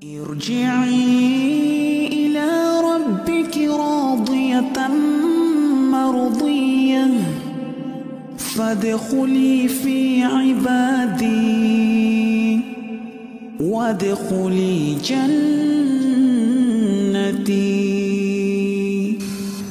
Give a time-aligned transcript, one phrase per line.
[0.00, 0.96] ارجعي
[2.06, 2.48] إلى
[2.80, 4.88] ربك راضية
[5.92, 7.06] مرضية.
[8.38, 11.40] فادخلي في عبادي.
[13.60, 15.58] وادخلي جنتي.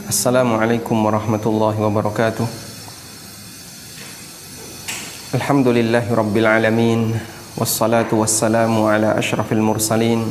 [0.09, 2.47] السلام عليكم ورحمة الله وبركاته.
[5.35, 7.19] الحمد لله رب العالمين.
[9.19, 10.23] Ashrafil mursalin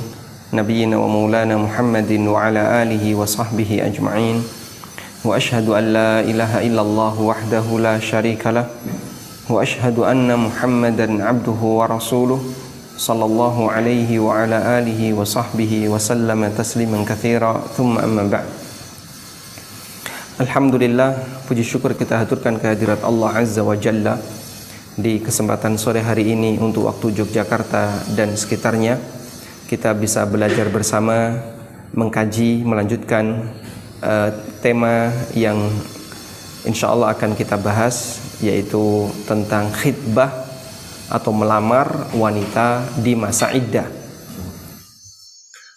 [0.48, 4.40] Nabiyyina wa maulana Muhammadin wa ala alihi wa sahbihi ajma'in
[5.20, 8.64] Wa ashhadu an la ilaha illallah wahdahu la sharika lah
[9.44, 12.40] Wa ashhadu anna Muhammadan abduhu wa rasuluh
[12.96, 18.48] Sallallahu alaihi wa ala alihi wa sahbihi wa sallama tasliman kathira Thumma amma ba'd
[20.40, 24.16] Alhamdulillah, puji syukur kita haturkan kehadirat Allah Azza wa Jalla
[24.98, 28.98] di kesempatan sore hari ini untuk waktu Yogyakarta dan sekitarnya.
[29.70, 31.38] Kita bisa belajar bersama,
[31.94, 33.54] mengkaji, melanjutkan
[34.02, 35.70] uh, tema yang
[36.66, 40.34] insya Allah akan kita bahas, yaitu tentang khidbah
[41.08, 43.86] atau melamar wanita di masa iddah.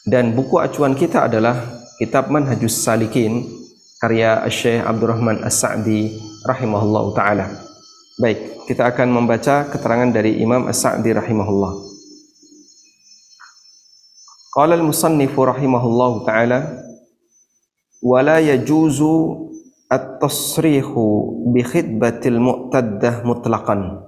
[0.01, 3.45] Dan buku acuan kita adalah kitab Manhajus Salikin
[4.01, 7.70] karya Syekh Abdurrahman As-Sa'di rahimahullah taala.
[8.21, 11.73] Baik, kita akan membaca keterangan dari Imam As-Sa'di rahimahullah.
[14.53, 16.59] Qala al-musannif rahimahullah taala
[17.97, 19.49] wala yajuzu
[19.89, 21.01] at-tasrihu
[21.49, 24.05] bi khidbatil mu'taddah mutlaqan.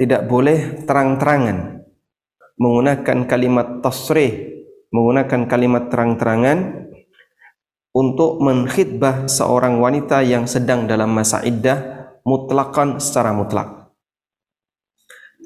[0.00, 1.84] Tidak boleh terang-terangan
[2.56, 4.64] menggunakan kalimat tasrih,
[4.96, 6.88] menggunakan kalimat terang-terangan
[7.92, 11.97] untuk menkhidbah seorang wanita yang sedang dalam masa iddah
[12.28, 13.88] mutlakan secara mutlak.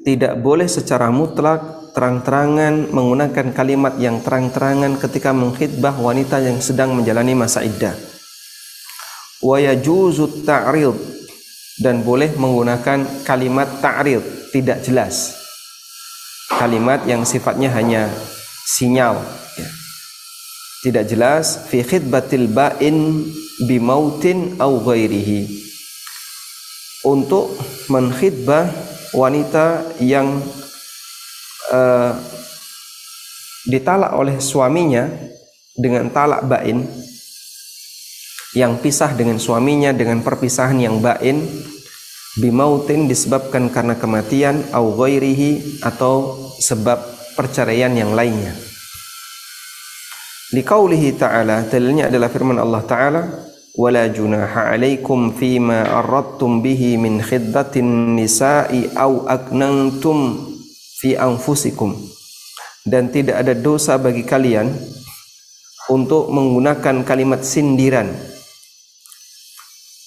[0.03, 7.31] Tidak boleh secara mutlak terang-terangan menggunakan kalimat yang terang-terangan ketika menkhidbah wanita yang sedang menjalani
[7.31, 7.95] masa iddah.
[9.39, 10.99] Wa yajuzu ta'rid
[11.79, 15.39] dan boleh menggunakan kalimat ta'rid tidak jelas.
[16.51, 18.11] Kalimat yang sifatnya hanya
[18.63, 19.19] sinyal
[19.59, 19.69] ya
[20.83, 23.27] tidak jelas fi khidbatil ba'in
[23.67, 25.62] bimautin au ghairihi
[27.03, 27.55] untuk
[27.91, 28.71] menkhidbah
[29.13, 30.39] wanita yang
[31.69, 32.15] uh,
[33.67, 35.07] ditalak oleh suaminya
[35.75, 36.83] dengan talak bain
[38.53, 41.41] yang pisah dengan suaminya dengan perpisahan yang bain
[42.37, 46.97] bimautin disebabkan karena kematian au ghairihi atau sebab
[47.33, 48.53] perceraian yang lainnya.
[50.53, 53.23] Liqaulihi ta'ala dalilnya adalah firman Allah ta'ala
[53.73, 60.49] wala junaha alaikum fima aradtum bihi min khiddatin nisa'i au aknantum
[61.01, 61.97] fi anfusikum.
[62.83, 64.69] Dan tidak ada dosa bagi kalian
[65.89, 68.11] untuk menggunakan kalimat sindiran.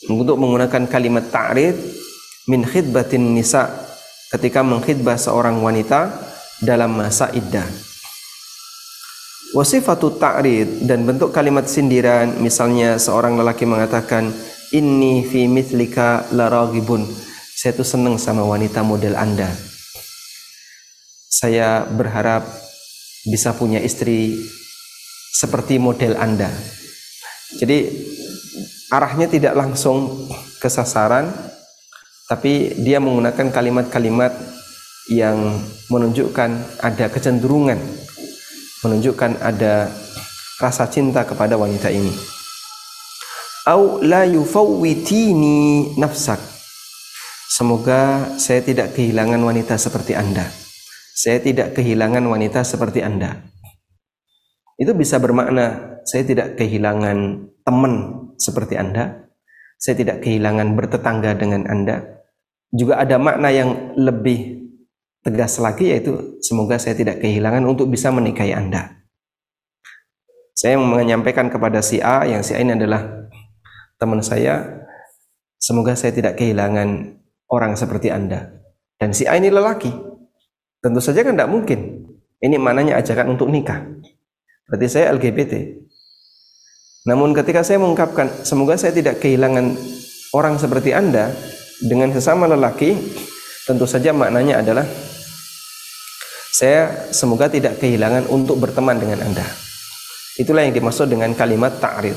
[0.06, 1.74] Untuk menggunakan kalimat ta'rid
[2.46, 3.66] min khidbatin nisa
[4.30, 6.14] ketika mengkhidbah seorang wanita
[6.62, 7.66] dalam masa iddah
[9.56, 14.28] Wasifatu ta'rid dan bentuk kalimat sindiran misalnya seorang lelaki mengatakan
[14.68, 17.08] inni fi mithlika laragibun
[17.56, 19.48] saya tuh senang sama wanita model Anda.
[21.32, 22.44] Saya berharap
[23.24, 24.36] bisa punya istri
[25.32, 26.52] seperti model Anda.
[27.56, 27.96] Jadi
[28.92, 30.28] arahnya tidak langsung
[30.60, 31.32] ke sasaran
[32.28, 34.36] tapi dia menggunakan kalimat-kalimat
[35.08, 37.80] yang menunjukkan ada kecenderungan
[38.84, 39.88] menunjukkan ada
[40.60, 42.12] rasa cinta kepada wanita ini.
[43.66, 46.38] Au la yufawwitini nafsak.
[47.50, 50.44] Semoga saya tidak kehilangan wanita seperti Anda.
[51.16, 53.40] Saya tidak kehilangan wanita seperti Anda.
[54.76, 57.94] Itu bisa bermakna saya tidak kehilangan teman
[58.36, 59.26] seperti Anda.
[59.80, 62.22] Saya tidak kehilangan bertetangga dengan Anda.
[62.70, 64.65] Juga ada makna yang lebih
[65.26, 69.02] tegas lagi yaitu semoga saya tidak kehilangan untuk bisa menikahi Anda.
[70.54, 73.26] Saya menyampaikan kepada si A yang si A ini adalah
[73.98, 74.86] teman saya,
[75.58, 77.18] semoga saya tidak kehilangan
[77.50, 78.54] orang seperti Anda.
[78.96, 79.90] Dan si A ini lelaki.
[80.78, 82.06] Tentu saja kan tidak mungkin.
[82.38, 83.82] Ini mananya ajakan untuk nikah.
[84.70, 85.82] Berarti saya LGBT.
[87.10, 89.74] Namun ketika saya mengungkapkan, semoga saya tidak kehilangan
[90.32, 91.34] orang seperti Anda
[91.82, 92.96] dengan sesama lelaki,
[93.68, 94.86] tentu saja maknanya adalah
[96.56, 99.44] saya semoga tidak kehilangan untuk berteman dengan Anda.
[100.40, 102.16] Itulah yang dimaksud dengan kalimat ta'rid.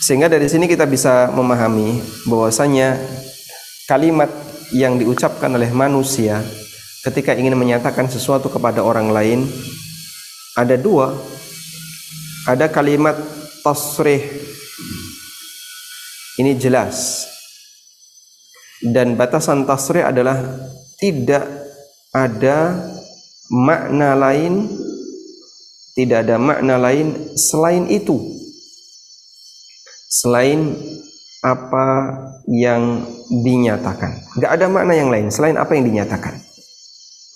[0.00, 2.96] Sehingga dari sini kita bisa memahami bahwasanya
[3.84, 4.32] kalimat
[4.72, 6.40] yang diucapkan oleh manusia
[7.04, 9.44] ketika ingin menyatakan sesuatu kepada orang lain
[10.56, 11.12] ada dua.
[12.48, 13.12] Ada kalimat
[13.60, 14.24] tasrih.
[16.40, 17.28] Ini jelas.
[18.80, 20.40] Dan batasan tasrih adalah
[20.96, 21.44] tidak
[22.08, 22.88] ada
[23.48, 24.68] makna lain
[25.98, 28.16] tidak ada makna lain selain itu.
[30.08, 30.78] Selain
[31.42, 31.86] apa
[32.46, 34.38] yang dinyatakan.
[34.40, 36.38] Gak ada makna yang lain selain apa yang dinyatakan.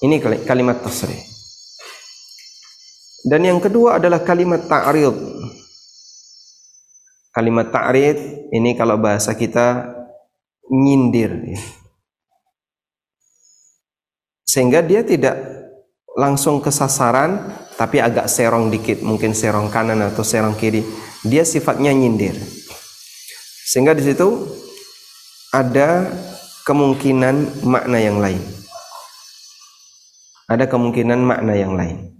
[0.02, 1.20] Ini kalimat tasrih.
[3.22, 5.14] Dan yang kedua adalah kalimat ta'rid.
[7.30, 9.94] Kalimat ta'rid ini kalau bahasa kita
[10.66, 11.60] nyindir ya.
[14.42, 15.61] Sehingga dia tidak
[16.16, 20.84] langsung ke sasaran tapi agak serong dikit, mungkin serong kanan atau serong kiri.
[21.24, 22.36] Dia sifatnya nyindir.
[23.66, 24.28] Sehingga di situ
[25.54, 26.06] ada
[26.68, 28.42] kemungkinan makna yang lain.
[30.46, 32.12] Ada kemungkinan makna yang lain.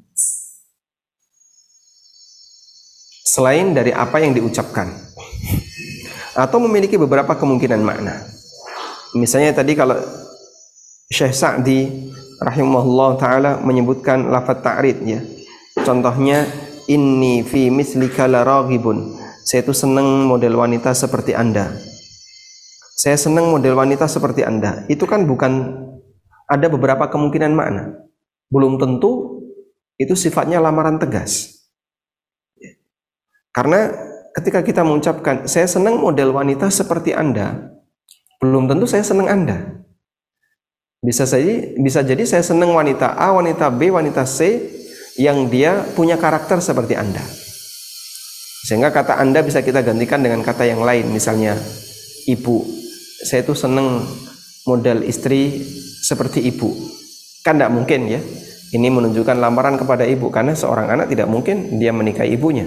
[3.29, 4.89] Selain dari apa yang diucapkan.
[6.33, 8.25] Atau memiliki beberapa kemungkinan makna.
[9.13, 10.01] Misalnya tadi kalau
[11.13, 12.13] Syekh Sa'di
[12.43, 15.21] rahimahullah taala menyebutkan lafaz ta'rid ya.
[15.83, 16.47] Contohnya
[16.91, 19.19] inni fi mislika laragibun.
[19.43, 21.75] Saya itu senang model wanita seperti Anda.
[22.95, 24.87] Saya senang model wanita seperti Anda.
[24.87, 25.83] Itu kan bukan
[26.47, 28.07] ada beberapa kemungkinan makna.
[28.53, 29.43] Belum tentu
[29.99, 31.63] itu sifatnya lamaran tegas.
[33.51, 33.91] Karena
[34.39, 37.75] ketika kita mengucapkan saya senang model wanita seperti Anda,
[38.39, 39.82] belum tentu saya senang Anda.
[41.03, 44.71] Bisa saja bisa jadi saya senang wanita A, wanita B, wanita C
[45.19, 47.21] yang dia punya karakter seperti Anda.
[48.63, 51.59] Sehingga kata Anda bisa kita gantikan dengan kata yang lain, misalnya
[52.31, 52.63] ibu.
[53.27, 54.07] Saya itu senang
[54.63, 55.67] model istri
[56.07, 56.71] seperti ibu.
[57.43, 58.23] Kan tidak mungkin ya.
[58.73, 62.65] Ini menunjukkan lamaran kepada ibu karena seorang anak tidak mungkin dia menikahi ibunya.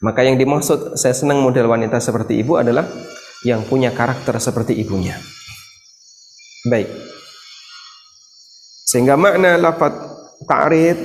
[0.00, 2.86] Maka yang dimaksud saya senang model wanita seperti ibu adalah
[3.42, 5.18] yang punya karakter seperti ibunya.
[6.66, 6.90] Baik.
[8.86, 9.94] Sehingga makna lafaz
[10.46, 10.98] ta'rid,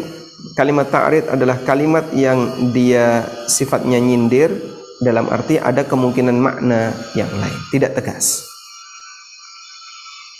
[0.58, 4.54] kalimat ta'rid adalah kalimat yang dia sifatnya nyindir
[5.02, 8.46] dalam arti ada kemungkinan makna yang lain, tidak tegas.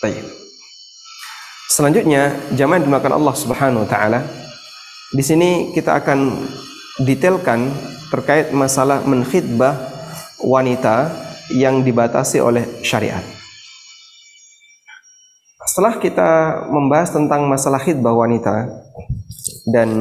[0.02, 0.22] Baik.
[1.70, 4.22] Selanjutnya, jamaah dimakan Allah Subhanahu wa taala.
[5.14, 6.46] Di sini kita akan
[7.02, 7.74] detailkan
[8.14, 9.78] terkait masalah menkhidbah
[10.42, 11.10] wanita
[11.54, 13.41] yang dibatasi oleh syariat.
[15.62, 16.30] Setelah kita
[16.74, 18.66] membahas tentang masalah khidbah wanita
[19.70, 19.94] dan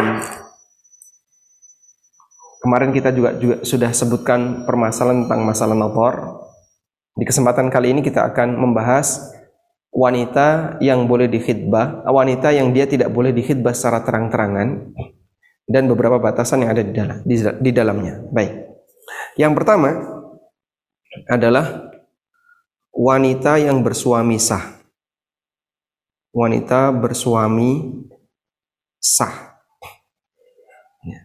[2.65, 6.41] kemarin kita juga juga sudah sebutkan permasalahan tentang masalah nopor.
[7.12, 9.37] Di kesempatan kali ini kita akan membahas
[9.93, 14.97] wanita yang boleh dikhidbah, wanita yang dia tidak boleh dikhidbah secara terang-terangan
[15.69, 18.25] dan beberapa batasan yang ada di dalam di, di dalamnya.
[18.33, 18.53] Baik.
[19.37, 19.89] Yang pertama
[21.29, 21.93] adalah
[22.97, 24.80] wanita yang bersuami sah
[26.31, 28.06] wanita bersuami
[29.03, 29.59] sah.
[31.03, 31.21] Ya.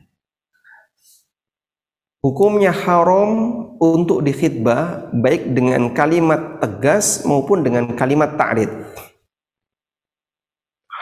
[2.26, 3.30] Hukumnya haram
[3.78, 8.72] untuk dikhidbah baik dengan kalimat tegas maupun dengan kalimat ta'rid.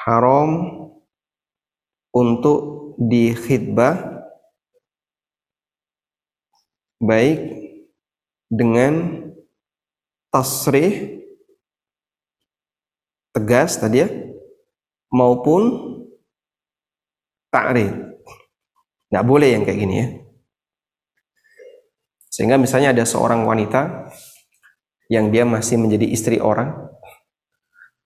[0.04, 0.68] Haram
[2.12, 4.20] untuk dikhidbah
[7.00, 7.40] baik
[8.52, 8.94] dengan
[10.30, 11.23] tasrih
[13.34, 14.10] tegas tadi ya
[15.10, 15.94] maupun
[17.54, 17.94] ta'rid.
[19.14, 20.08] Nggak boleh yang kayak gini ya.
[22.34, 24.10] Sehingga misalnya ada seorang wanita
[25.06, 26.74] yang dia masih menjadi istri orang,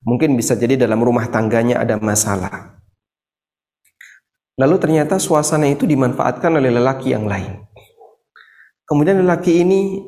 [0.04, 2.76] mungkin bisa jadi dalam rumah tangganya ada masalah.
[4.60, 7.64] Lalu ternyata suasana itu dimanfaatkan oleh lelaki yang lain.
[8.84, 10.02] Kemudian lelaki ini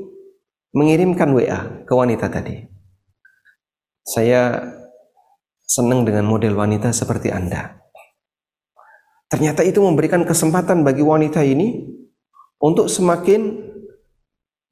[0.75, 2.59] mengirimkan WA ke wanita tadi.
[4.03, 4.57] Saya
[5.69, 7.77] senang dengan model wanita seperti Anda.
[9.29, 11.85] Ternyata itu memberikan kesempatan bagi wanita ini
[12.57, 13.69] untuk semakin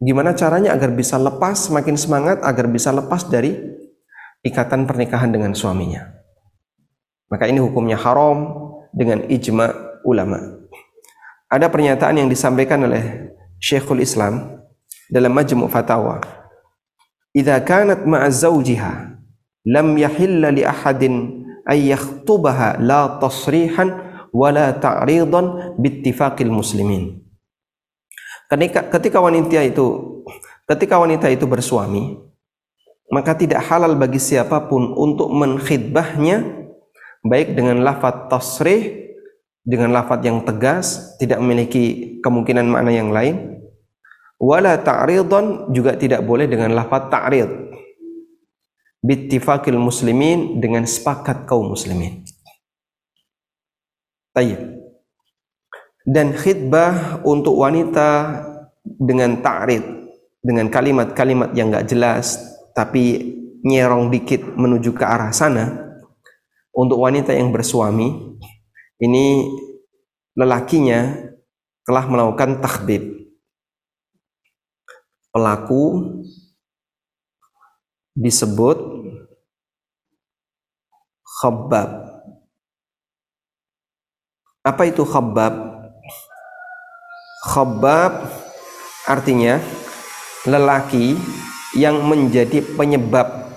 [0.01, 3.53] gimana caranya agar bisa lepas, semakin semangat agar bisa lepas dari
[4.41, 6.09] ikatan pernikahan dengan suaminya.
[7.29, 8.49] Maka ini hukumnya haram
[8.89, 10.65] dengan ijma ulama.
[11.53, 13.29] Ada pernyataan yang disampaikan oleh
[13.61, 14.65] Syekhul Islam
[15.13, 16.17] dalam Majmu' Fatawa.
[17.37, 19.16] "Idza kanat ma'a zawjiha
[19.67, 23.91] lam yahilla li ahadin ay yakhtubaha la tasrihan
[24.31, 27.19] wala ta'ridan bittifaqil muslimin.
[28.47, 30.23] Ketika, ketika wanita itu
[30.63, 32.15] ketika wanita itu bersuami
[33.11, 36.43] maka tidak halal bagi siapa pun untuk menkhidbahnya
[37.27, 39.07] baik dengan lafaz tasrih
[39.67, 43.59] dengan lafaz yang tegas, tidak memiliki kemungkinan makna yang lain.
[44.39, 47.66] Wala ta'ridhan juga tidak boleh dengan lafaz ta'rid.
[49.05, 52.25] Bittifaqil muslimin dengan sepakat kaum muslimin.
[54.33, 54.61] Tayyib.
[56.07, 58.41] Dan khidbah untuk wanita
[58.83, 59.83] dengan ta'rid,
[60.39, 62.39] dengan kalimat-kalimat yang enggak jelas
[62.71, 63.35] tapi
[63.65, 65.75] nyerong dikit menuju ke arah sana
[66.71, 68.37] untuk wanita yang bersuami
[69.01, 69.49] ini
[70.37, 71.27] lelakinya
[71.83, 73.27] telah melakukan takhbib
[75.33, 75.83] pelaku
[78.17, 78.77] disebut
[81.21, 81.89] khabbab
[84.65, 85.53] apa itu khabbab
[87.45, 88.13] khabbab
[89.05, 89.61] artinya
[90.49, 91.15] lelaki
[91.77, 93.53] yang menjadi penyebab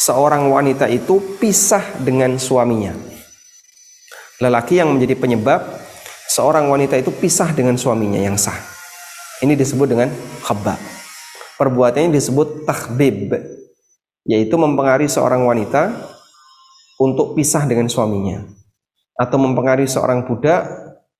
[0.00, 2.96] seorang wanita itu pisah dengan suaminya.
[4.40, 5.60] Lelaki yang menjadi penyebab
[6.24, 8.56] seorang wanita itu pisah dengan suaminya yang sah.
[9.44, 10.08] Ini disebut dengan
[10.40, 10.80] khabab.
[11.60, 13.36] Perbuatannya disebut takhbib,
[14.28, 15.92] yaitu mempengaruhi seorang wanita
[17.00, 18.44] untuk pisah dengan suaminya
[19.16, 20.68] atau mempengaruhi seorang budak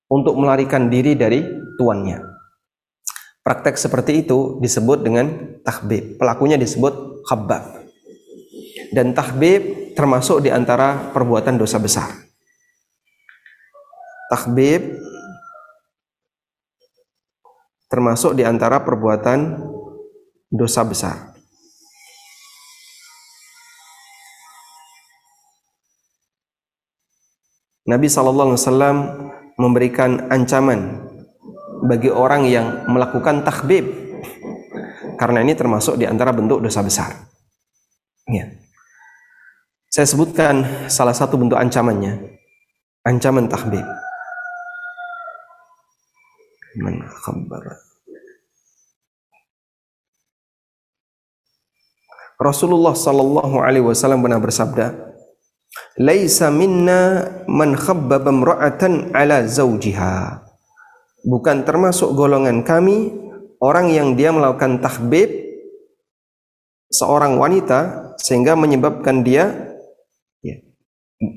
[0.09, 1.41] untuk melarikan diri dari
[1.79, 2.21] tuannya.
[3.41, 6.21] Praktek seperti itu disebut dengan tahbib.
[6.21, 7.81] Pelakunya disebut khabab
[8.91, 12.11] dan tahbib termasuk di antara perbuatan dosa besar.
[14.29, 14.99] Tahbib
[17.87, 19.59] termasuk di antara perbuatan
[20.51, 21.30] dosa besar.
[27.91, 28.97] Nabi sallallahu alaihi wasallam
[29.59, 31.11] memberikan ancaman
[31.83, 33.83] bagi orang yang melakukan tahbib
[35.19, 37.11] karena ini termasuk di antara bentuk dosa besar.
[38.31, 38.47] Ya.
[39.91, 42.39] Saya sebutkan salah satu bentuk ancamannya.
[43.03, 43.83] Ancaman tahbib.
[46.79, 47.03] Man.
[52.39, 55.10] Rasulullah sallallahu alaihi wasallam pernah bersabda,
[56.01, 60.41] "Laisa minna man khabbaba imra'atan ala zawjiha."
[61.21, 63.13] Bukan termasuk golongan kami
[63.61, 65.29] orang yang dia melakukan tahbib
[66.89, 69.69] seorang wanita sehingga menyebabkan dia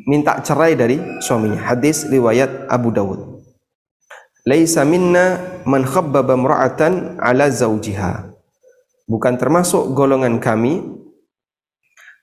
[0.08, 1.60] minta cerai dari suaminya.
[1.60, 3.44] Hadis riwayat Abu Dawud.
[4.48, 8.32] Laisa minna man khabbaba imra'atan ala zawjiha.
[9.04, 10.80] Bukan termasuk golongan kami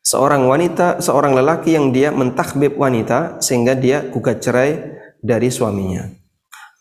[0.01, 6.09] seorang wanita, seorang lelaki yang dia mentakbib wanita sehingga dia gugat cerai dari suaminya.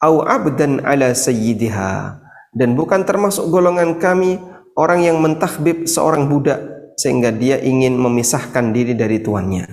[0.00, 2.20] Au abdan ala sayyidiha
[2.56, 4.40] dan bukan termasuk golongan kami
[4.74, 6.60] orang yang mentakbib seorang budak
[6.96, 9.68] sehingga dia ingin memisahkan diri dari tuannya.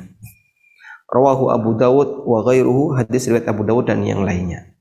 [1.08, 4.76] Rawahu Abu Dawud wa ghairuhu hadis riwayat Abu Dawud dan yang lainnya.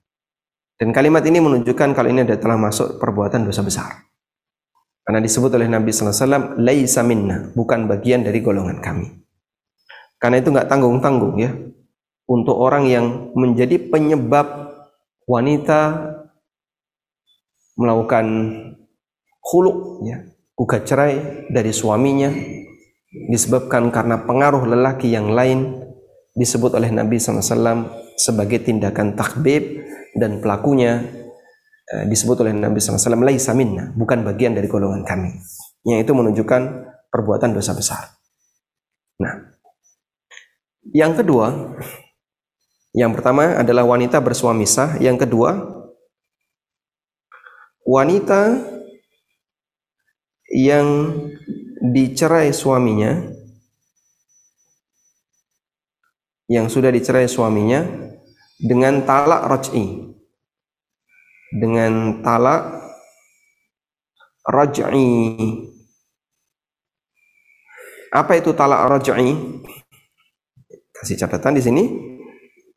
[0.77, 4.06] Dan kalimat ini menunjukkan kalau ini adalah telah masuk perbuatan dosa besar.
[5.07, 9.07] Karena disebut oleh Nabi wasallam laisa minna, bukan bagian dari golongan kami.
[10.19, 11.55] Karena itu nggak tanggung-tanggung ya
[12.27, 14.75] untuk orang yang menjadi penyebab
[15.31, 16.11] wanita
[17.79, 18.27] melakukan
[19.39, 20.27] khuluk ya,
[20.59, 22.35] gugat cerai dari suaminya
[23.31, 25.87] disebabkan karena pengaruh lelaki yang lain
[26.35, 29.87] disebut oleh Nabi SAW sebagai tindakan takbib
[30.19, 31.05] dan pelakunya
[31.87, 35.31] disebut oleh Nabi SAW laisa minna, bukan bagian dari golongan kami.
[35.87, 36.63] Yang itu menunjukkan
[37.11, 38.03] perbuatan dosa besar.
[39.23, 39.55] Nah,
[40.91, 41.79] yang kedua,
[42.97, 44.99] yang pertama adalah wanita bersuami sah.
[44.99, 45.57] Yang kedua,
[47.87, 48.59] wanita
[50.51, 51.15] yang
[51.83, 53.37] dicerai suaminya
[56.47, 57.83] yang sudah dicerai suaminya
[58.57, 60.06] dengan talak raj'i.
[61.51, 62.87] Dengan talak
[64.47, 65.11] raj'i.
[68.11, 69.35] Apa itu talak raj'i?
[70.95, 71.85] Kasih catatan di sini.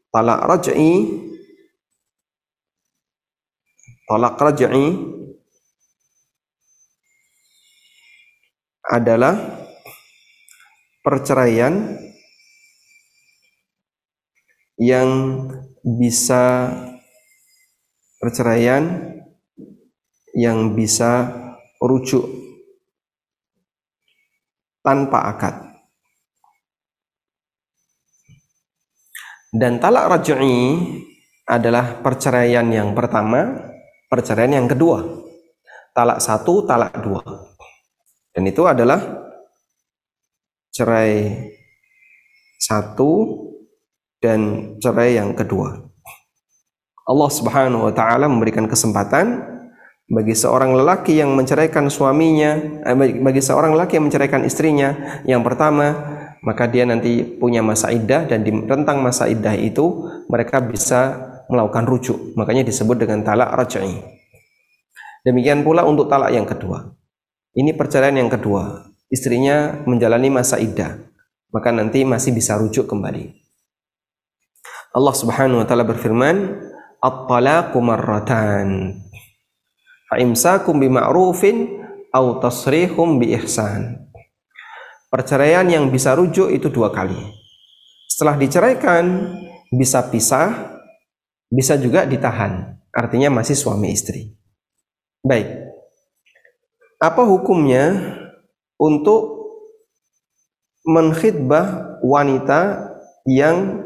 [0.10, 0.94] Talak raj'i
[4.10, 4.90] talak raj'i
[8.90, 9.38] adalah
[11.06, 11.94] perceraian
[14.82, 15.10] yang
[15.86, 16.74] bisa
[18.20, 19.16] perceraian
[20.36, 21.32] yang bisa
[21.80, 22.28] rujuk
[24.84, 25.56] tanpa akad.
[29.50, 30.78] Dan talak raj'i
[31.50, 33.58] adalah perceraian yang pertama,
[34.06, 35.02] perceraian yang kedua.
[35.98, 37.26] Talak satu, talak dua.
[38.30, 39.02] Dan itu adalah
[40.70, 41.34] cerai
[42.62, 43.42] satu,
[44.22, 45.89] dan cerai yang kedua.
[47.10, 49.42] Allah Subhanahu wa taala memberikan kesempatan
[50.10, 55.94] bagi seorang lelaki yang menceraikan suaminya, eh, bagi- seorang lelaki yang menceraikan istrinya, yang pertama,
[56.46, 61.18] maka dia nanti punya masa iddah dan di rentang masa iddah itu mereka bisa
[61.50, 62.38] melakukan rujuk.
[62.38, 64.02] Makanya disebut dengan talak raj'i.
[65.26, 66.94] Demikian pula untuk talak yang kedua.
[67.58, 68.86] Ini perceraian yang kedua.
[69.10, 71.02] Istrinya menjalani masa iddah,
[71.50, 73.34] maka nanti masih bisa rujuk kembali.
[74.94, 76.69] Allah Subhanahu wa taala berfirman,
[77.00, 79.00] "At-talaqu marratan."
[80.10, 81.80] Fa'imsakum bima'rufin
[82.14, 84.10] au tasrihum bi ihsan.
[85.10, 87.18] Perceraian yang bisa rujuk itu dua kali.
[88.10, 89.06] Setelah diceraikan
[89.70, 90.78] bisa pisah,
[91.50, 92.78] bisa juga ditahan.
[92.90, 94.34] Artinya masih suami istri.
[95.22, 95.70] Baik.
[97.02, 98.18] Apa hukumnya
[98.78, 99.40] untuk
[100.90, 102.92] menkhidbah wanita
[103.30, 103.86] yang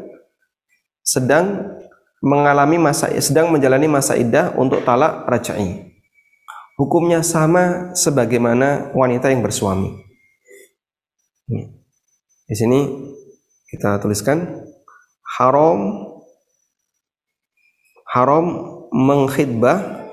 [1.04, 1.73] sedang
[2.24, 5.92] mengalami masa sedang menjalani masa iddah untuk talak raj'i.
[6.80, 9.92] Hukumnya sama sebagaimana wanita yang bersuami.
[12.48, 12.80] Di sini
[13.68, 14.64] kita tuliskan
[15.36, 16.08] haram
[18.08, 18.44] haram
[18.88, 20.08] mengkhidbah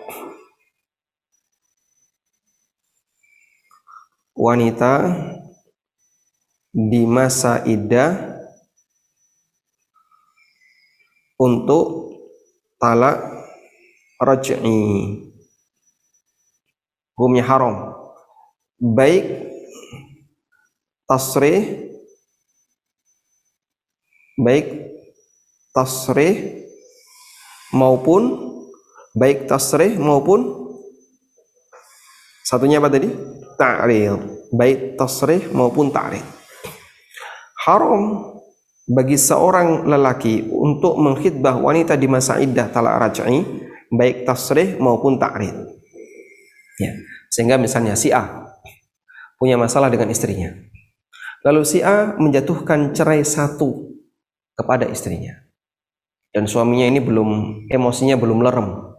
[4.35, 4.93] wanita
[6.73, 8.40] di masa iddah
[11.41, 12.13] untuk
[12.77, 13.17] talak
[14.21, 14.77] raj'i.
[17.17, 17.97] Hukumnya haram.
[18.77, 19.49] Baik
[21.05, 21.89] tasrih
[24.41, 24.89] baik
[25.69, 26.65] tasrih
[27.69, 28.55] maupun
[29.13, 30.71] baik tasrih maupun
[32.41, 33.09] satunya apa tadi?
[33.59, 34.17] Ta'ril.
[34.49, 36.25] Baik tasrih maupun ta'ril.
[37.61, 38.30] Haram
[38.91, 43.39] bagi seorang lelaki untuk mengkhidbah wanita di masa iddah talak raj'i
[43.87, 45.55] baik tasrih maupun ta'ril
[46.75, 46.91] ya
[47.31, 48.51] sehingga misalnya si A
[49.41, 50.53] punya masalah dengan istrinya.
[51.41, 53.97] Lalu si A menjatuhkan cerai satu
[54.53, 55.33] kepada istrinya.
[56.29, 58.93] Dan suaminya ini belum emosinya belum lerem.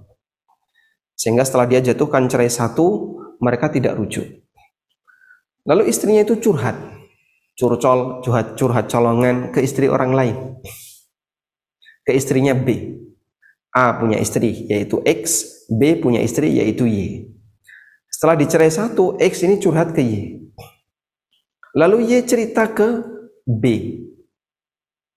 [1.14, 4.26] Sehingga setelah dia jatuhkan cerai satu mereka tidak rujuk.
[5.62, 6.74] Lalu istrinya itu curhat
[7.56, 10.36] curcol curhat curhat colongan ke istri orang lain.
[12.02, 12.98] Ke istrinya B.
[13.72, 15.48] A punya istri yaitu X.
[15.72, 17.28] B punya istri yaitu Y.
[18.12, 20.14] Setelah dicerai satu X ini curhat ke Y.
[21.72, 23.00] Lalu Y cerita ke
[23.48, 23.64] B.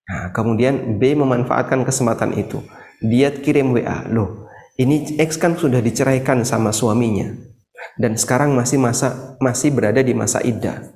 [0.06, 2.63] Nah, kemudian B memanfaatkan kesempatan itu.
[3.04, 4.48] Dia kirim WA, loh,
[4.80, 7.36] ini X kan sudah diceraikan sama suaminya.
[8.00, 10.95] Dan sekarang masih masa masih berada di masa iddah.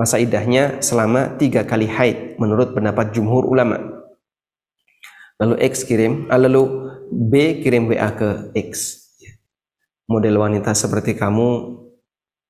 [0.00, 3.76] Masa iddahnya selama tiga kali haid menurut pendapat jumhur ulama.
[5.36, 8.96] Lalu X kirim, ah, lalu B kirim WA ke X.
[10.08, 11.76] Model wanita seperti kamu,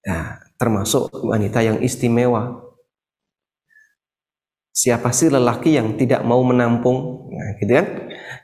[0.07, 2.71] ya, termasuk wanita yang istimewa
[4.71, 7.29] Siapa sih lelaki yang tidak mau menampung?
[7.29, 7.87] Nah, gitu kan?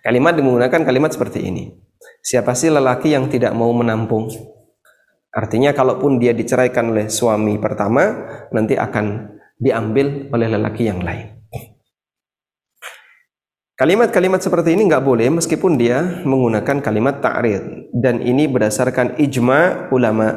[0.03, 1.73] Kalimat menggunakan kalimat seperti ini.
[2.21, 4.29] Siapa sih lelaki yang tidak mau menampung?
[5.37, 8.25] Artinya kalaupun dia diceraikan oleh suami pertama,
[8.57, 11.37] nanti akan diambil oleh lelaki yang lain.
[13.77, 20.33] Kalimat-kalimat seperti ini nggak boleh meskipun dia menggunakan kalimat ta'rid dan ini berdasarkan ijma ulama.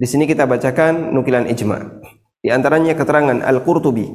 [0.00, 2.00] Di sini kita bacakan nukilan ijma.
[2.40, 4.08] Di antaranya keterangan Al-Qurtubi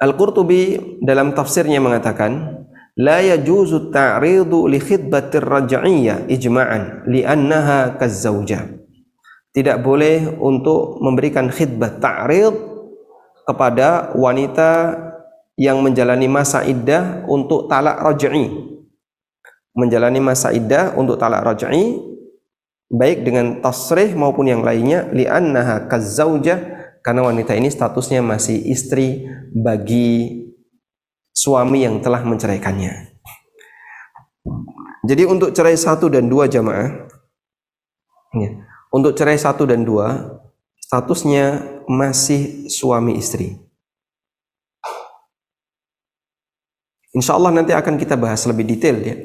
[0.00, 2.63] Al-Qurtubi dalam tafsirnya mengatakan
[2.94, 8.70] la yajuzu ta'ridu li khidbatir raj'iyyah ijma'an li'annaha kazzauja.
[9.54, 12.54] Tidak boleh untuk memberikan khidbah ta'rid
[13.46, 14.98] kepada wanita
[15.54, 18.50] yang menjalani masa iddah untuk talak raj'i.
[19.74, 22.14] Menjalani masa iddah untuk talak raj'i
[22.94, 30.43] baik dengan tasrih maupun yang lainnya li'annaha kazzauja karena wanita ini statusnya masih istri bagi
[31.34, 33.18] suami yang telah menceraikannya.
[35.04, 37.10] Jadi untuk cerai satu dan dua jamaah,
[38.32, 38.50] ya,
[38.88, 40.40] untuk cerai satu dan dua
[40.80, 43.60] statusnya masih suami istri.
[47.12, 49.16] Insya Allah nanti akan kita bahas lebih detail ya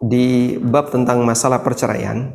[0.00, 2.30] di bab tentang masalah perceraian.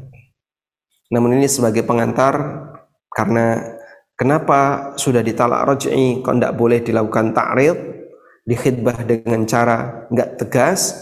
[1.08, 2.67] Namun ini sebagai pengantar
[3.12, 3.80] karena
[4.22, 8.00] Kenapa sudah ditalak roj'i kok tidak boleh dilakukan ta'rid,
[8.45, 10.97] dikhidbah dengan cara nggak tegas?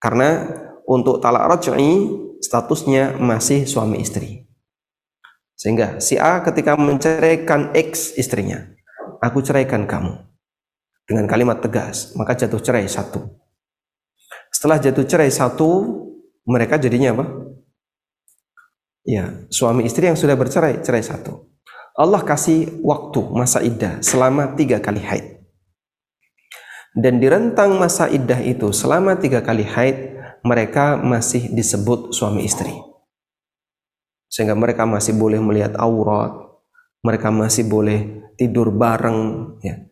[0.00, 0.48] Karena
[0.88, 2.08] untuk talak roj'i
[2.40, 4.48] statusnya masih suami istri.
[5.60, 8.64] Sehingga si A ketika menceraikan X istrinya,
[9.20, 10.30] aku ceraikan kamu
[11.04, 13.28] dengan kalimat tegas, maka jatuh cerai satu.
[14.54, 15.68] Setelah jatuh cerai satu,
[16.48, 17.26] mereka jadinya apa?
[19.04, 21.50] Ya, suami istri yang sudah bercerai, cerai satu.
[21.98, 25.39] Allah kasih waktu masa iddah selama tiga kali haid.
[26.90, 32.74] Dan di rentang masa iddah itu selama tiga kali haid, mereka masih disebut suami istri.
[34.26, 36.34] Sehingga mereka masih boleh melihat aurat,
[37.02, 39.86] mereka masih boleh tidur bareng, ya.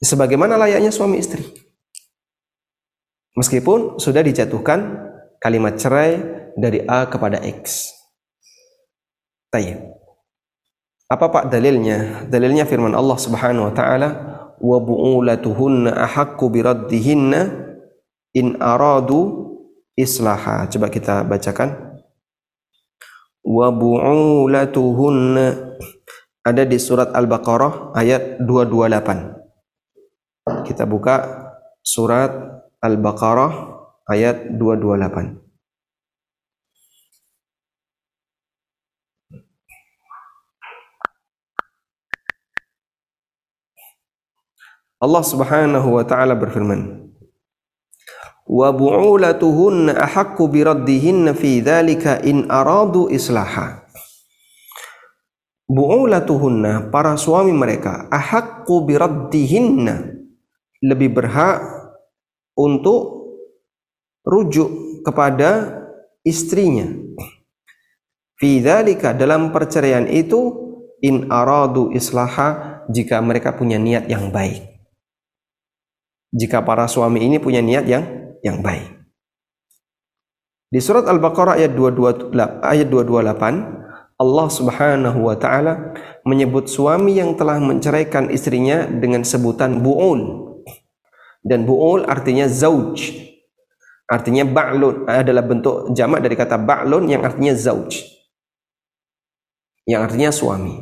[0.00, 1.44] Sebagaimana layaknya suami istri.
[3.36, 4.80] Meskipun sudah dijatuhkan
[5.38, 6.18] kalimat cerai
[6.56, 7.94] dari A kepada X.
[9.50, 9.82] Tayyib.
[11.10, 12.26] Apa Pak dalilnya?
[12.30, 14.08] Dalilnya firman Allah Subhanahu wa taala,
[14.60, 17.48] "Wa bu'ulatuhunna ahaqqu biraddihinna
[18.36, 19.48] in aradu
[19.96, 21.96] islaha." Coba kita bacakan.
[23.40, 25.80] Wa bu'ulatuhunna
[26.44, 30.68] ada di surat Al-Baqarah ayat 228.
[30.68, 31.16] Kita buka
[31.80, 32.28] surat
[32.84, 33.52] Al-Baqarah
[34.08, 35.39] ayat 228.
[45.00, 47.08] Allah Subhanahu wa taala berfirman
[48.50, 53.80] wa bu'ulatuhunna ahaqqu biraddihinna fi dzalika in aradu islaha.
[55.70, 60.20] Bu'ulatuhunna para suami mereka ahaqqu biraddihinna
[60.84, 61.64] lebih berhak
[62.58, 63.32] untuk
[64.26, 65.80] rujuk kepada
[66.28, 66.92] istrinya.
[68.36, 70.60] Fi dzalika dalam perceraian itu
[71.00, 74.69] in aradu islaha jika mereka punya niat yang baik
[76.30, 78.04] jika para suami ini punya niat yang
[78.40, 79.00] yang baik.
[80.70, 82.30] Di surat Al-Baqarah ayat 228
[82.62, 90.46] ayat 228 Allah Subhanahu wa taala menyebut suami yang telah menceraikan istrinya dengan sebutan bu'ul.
[91.42, 93.16] Dan bu'ul artinya zauj.
[94.06, 98.06] Artinya ba'lun adalah bentuk jamak dari kata ba'lun yang artinya zauj.
[99.90, 100.76] Yang artinya suami.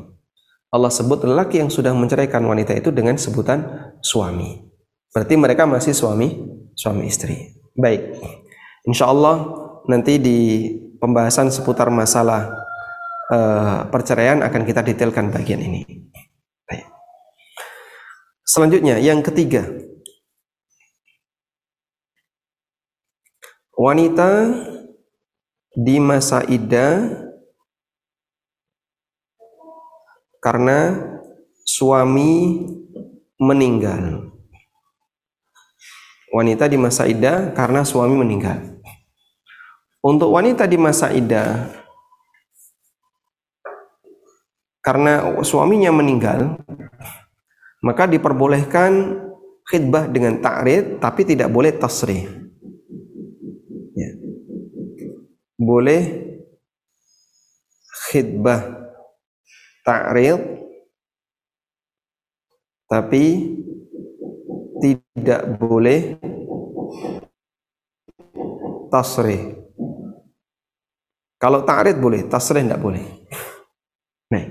[0.68, 4.67] Allah sebut lelaki yang sudah menceraikan wanita itu dengan sebutan suami.
[5.12, 7.58] Berarti mereka masih suami suami istri.
[7.74, 8.22] Baik.
[8.86, 9.42] Insya Allah
[9.90, 10.38] nanti di
[11.02, 12.54] pembahasan seputar masalah
[13.34, 15.82] uh, perceraian akan kita detailkan bagian ini.
[16.68, 16.86] Baik.
[18.46, 19.66] Selanjutnya yang ketiga.
[23.78, 24.50] Wanita
[25.78, 27.14] di masa iddah
[30.42, 30.98] karena
[31.62, 32.66] suami
[33.38, 34.34] meninggal
[36.32, 38.60] wanita di masa iddah karena suami meninggal.
[39.98, 41.66] Untuk wanita di masa iddah
[44.78, 46.56] karena suaminya meninggal,
[47.82, 49.20] maka diperbolehkan
[49.68, 52.24] khidbah dengan ta'rid tapi tidak boleh tasrih.
[53.92, 54.10] Ya.
[55.58, 56.02] Boleh
[58.08, 58.64] khidbah
[59.84, 60.40] ta'rid
[62.88, 63.24] tapi
[64.80, 66.16] tidak boleh
[68.88, 69.58] tasrih.
[71.38, 73.04] Kalau ta'rid boleh, tasrih tidak boleh.
[74.28, 74.44] Nah.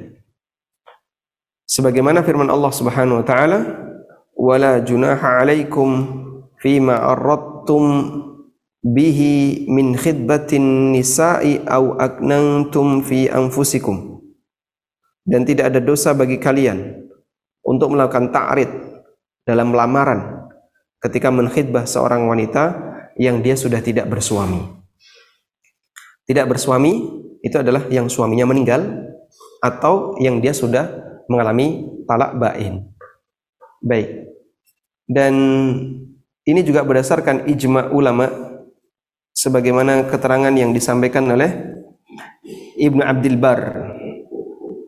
[1.67, 3.59] Sebagaimana firman Allah Subhanahu wa taala,
[4.33, 5.89] "Wala junaha 'alaikum
[6.63, 7.83] fima arradtum
[8.81, 14.23] bihi min khidbatin nisa'i aw aknantum fi anfusikum."
[15.27, 17.03] Dan tidak ada dosa bagi kalian
[17.67, 18.86] untuk melakukan ta'rid
[19.47, 20.51] dalam lamaran
[20.99, 22.75] ketika menkhidbah seorang wanita
[23.15, 24.59] yang dia sudah tidak bersuami.
[26.27, 29.07] Tidak bersuami itu adalah yang suaminya meninggal
[29.63, 30.91] atau yang dia sudah
[31.31, 32.91] mengalami talak bain.
[33.79, 34.27] Baik.
[35.07, 35.33] Dan
[36.43, 38.27] ini juga berdasarkan ijma ulama
[39.31, 41.47] sebagaimana keterangan yang disampaikan oleh
[42.75, 43.61] Ibnu Abdul Bar.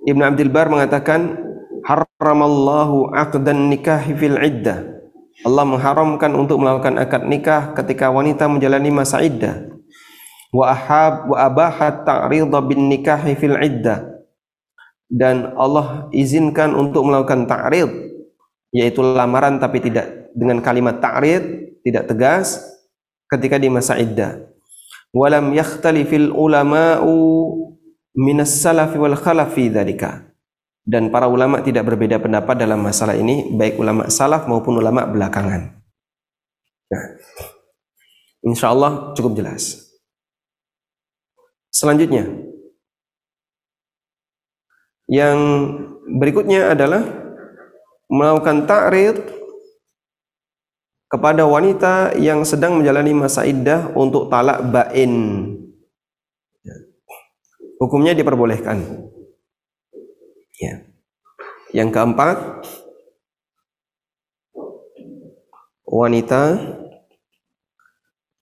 [0.03, 1.48] Ibnu Abdul Bar mengatakan
[1.89, 5.02] haramallahu aqdan nikahi fil iddah.
[5.41, 9.65] Allah mengharamkan untuk melakukan akad nikah ketika wanita menjalani masa iddah.
[10.54, 14.06] Wa ahab wa abahat ta'ridha bin nikahi fil iddah.
[15.10, 17.89] Dan Allah izinkan untuk melakukan ta'rid
[18.69, 22.62] yaitu lamaran tapi tidak dengan kalimat ta'rid, tidak tegas
[23.25, 24.38] ketika di masa iddah.
[25.10, 27.17] Walam yakhtalifil ulama'u
[28.13, 30.28] minas salafi wal khalafi dzalika
[30.89, 35.78] dan para ulama tidak berbeda pendapat dalam masalah ini baik ulama salaf maupun ulama belakangan.
[36.89, 37.06] Nah,
[38.41, 39.86] insya Allah cukup jelas.
[41.69, 42.25] Selanjutnya,
[45.06, 45.38] yang
[46.10, 47.06] berikutnya adalah
[48.10, 49.17] melakukan ta'rid
[51.06, 55.13] kepada wanita yang sedang menjalani masa iddah untuk talak bain.
[57.78, 58.82] Hukumnya diperbolehkan.
[60.59, 60.83] Ya.
[61.71, 62.37] Yang keempat,
[65.87, 66.41] wanita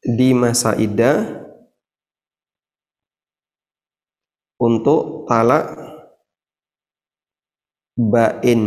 [0.02, 1.46] di masa iddah
[4.58, 5.78] untuk talak
[7.94, 8.62] bain.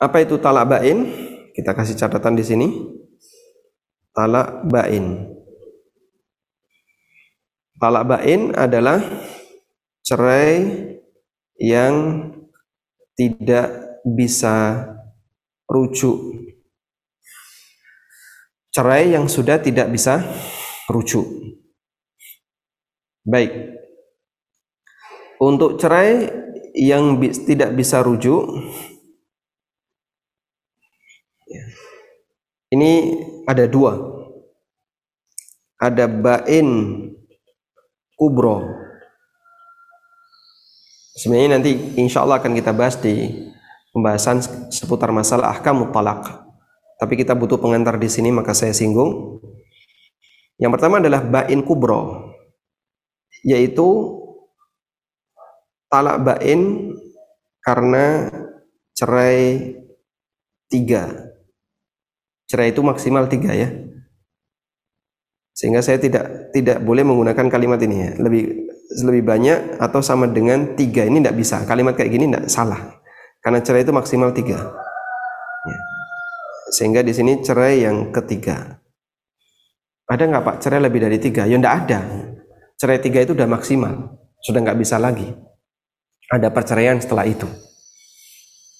[0.00, 0.98] Apa itu talak bain?
[1.52, 2.68] Kita kasih catatan di sini.
[4.16, 5.28] Talak bain.
[7.78, 8.98] Talak bain adalah
[10.02, 10.58] cerai
[11.58, 11.94] yang
[13.18, 13.68] tidak
[14.02, 14.86] bisa
[15.70, 16.18] rujuk.
[18.72, 20.24] Cerai yang sudah tidak bisa
[20.88, 21.24] rujuk.
[23.24, 23.52] Baik.
[25.42, 26.30] Untuk cerai
[26.78, 28.46] yang bi- tidak bisa rujuk
[32.72, 32.92] ini
[33.46, 33.92] ada dua.
[35.82, 36.68] Ada bain
[38.16, 38.81] kubro.
[41.12, 43.28] Sebenarnya nanti insya Allah akan kita bahas di
[43.92, 44.40] pembahasan
[44.72, 46.24] seputar masalah ahkam talak.
[46.96, 49.40] Tapi kita butuh pengantar di sini maka saya singgung.
[50.56, 52.32] Yang pertama adalah bain kubro,
[53.44, 54.16] yaitu
[55.92, 56.94] talak bain
[57.60, 58.30] karena
[58.96, 59.76] cerai
[60.72, 61.28] tiga.
[62.48, 63.68] Cerai itu maksimal tiga ya.
[65.52, 68.10] Sehingga saya tidak tidak boleh menggunakan kalimat ini ya.
[68.16, 71.64] Lebih lebih banyak atau sama dengan tiga ini tidak bisa.
[71.64, 73.00] Kalimat kayak gini tidak salah.
[73.40, 74.60] Karena cerai itu maksimal tiga.
[75.64, 75.78] Ya.
[76.70, 78.78] Sehingga di sini cerai yang ketiga.
[80.06, 81.48] Ada nggak pak cerai lebih dari tiga?
[81.48, 82.00] Ya tidak ada.
[82.76, 84.20] Cerai tiga itu udah maksimal.
[84.44, 85.32] Sudah nggak bisa lagi.
[86.28, 87.48] Ada perceraian setelah itu.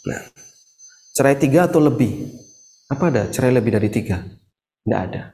[0.09, 0.21] Nah,
[1.17, 2.33] cerai tiga atau lebih?
[2.93, 4.21] Apa ada cerai lebih dari tiga?
[4.85, 5.33] Tidak ada.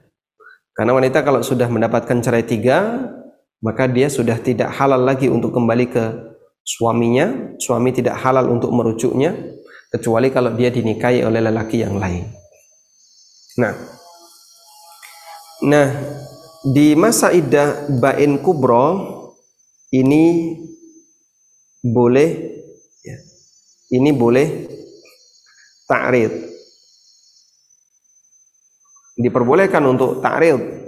[0.76, 3.02] Karena wanita kalau sudah mendapatkan cerai tiga,
[3.58, 6.04] maka dia sudah tidak halal lagi untuk kembali ke
[6.62, 7.56] suaminya.
[7.58, 9.34] Suami tidak halal untuk merujuknya,
[9.90, 12.28] kecuali kalau dia dinikahi oleh lelaki yang lain.
[13.58, 13.74] Nah,
[15.66, 15.88] nah
[16.62, 18.86] di masa iddah bain kubro
[19.90, 20.54] ini
[21.82, 22.30] boleh,
[23.02, 23.18] ya,
[23.98, 24.46] ini boleh
[25.88, 26.48] ta'rid
[29.18, 30.87] diperbolehkan untuk ta'rid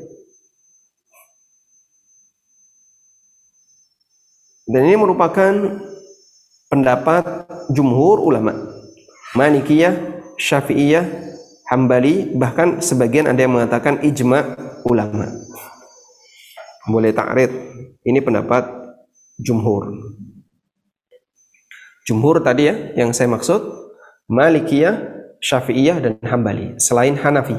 [4.71, 5.53] dan ini merupakan
[6.71, 7.27] pendapat
[7.75, 8.55] jumhur ulama.
[9.35, 11.07] Malikiyah, Syafi'iyah,
[11.67, 14.55] Hambali bahkan sebagian ada yang mengatakan ijma
[14.87, 15.27] ulama.
[16.87, 17.51] Boleh ta'rid.
[18.03, 18.67] Ini pendapat
[19.43, 19.91] jumhur.
[22.07, 23.63] Jumhur tadi ya yang saya maksud
[24.31, 24.99] Malikiyah,
[25.43, 27.59] Syafi'iyah dan Hambali selain Hanafi.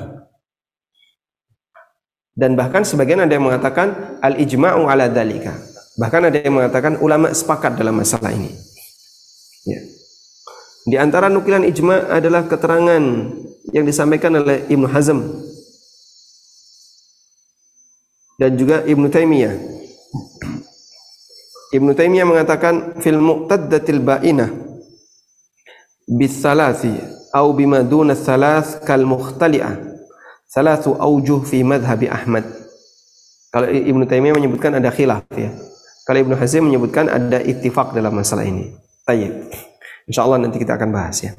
[2.35, 7.31] Dan bahkan sebagian ada yang mengatakan al ijma'u ala dalika bahkan ada yang mengatakan ulama
[7.31, 8.51] sepakat dalam masalah ini
[9.67, 9.79] ya.
[10.87, 13.03] di antara nukilan ijma adalah keterangan
[13.75, 15.19] yang disampaikan oleh Ibnu Hazm
[18.39, 19.55] dan juga Ibnu Taimiyah
[21.71, 24.51] Ibnu Taimiyah mengatakan fil muqtaddatil ba'inah
[26.11, 26.91] bisalasi
[27.31, 29.79] au bima duna salas kal mukhtali'ah
[30.51, 32.43] salatu aujuh fi madhabi Ahmad.
[33.55, 35.51] Kalau Ibnu Taimiyah menyebutkan ada khilaf ya.
[36.01, 38.73] Kalau Ibnu Hazm menyebutkan ada ittifaq dalam masalah ini.
[39.05, 39.53] Tayyib.
[40.09, 41.31] Insyaallah nanti kita akan bahas ya.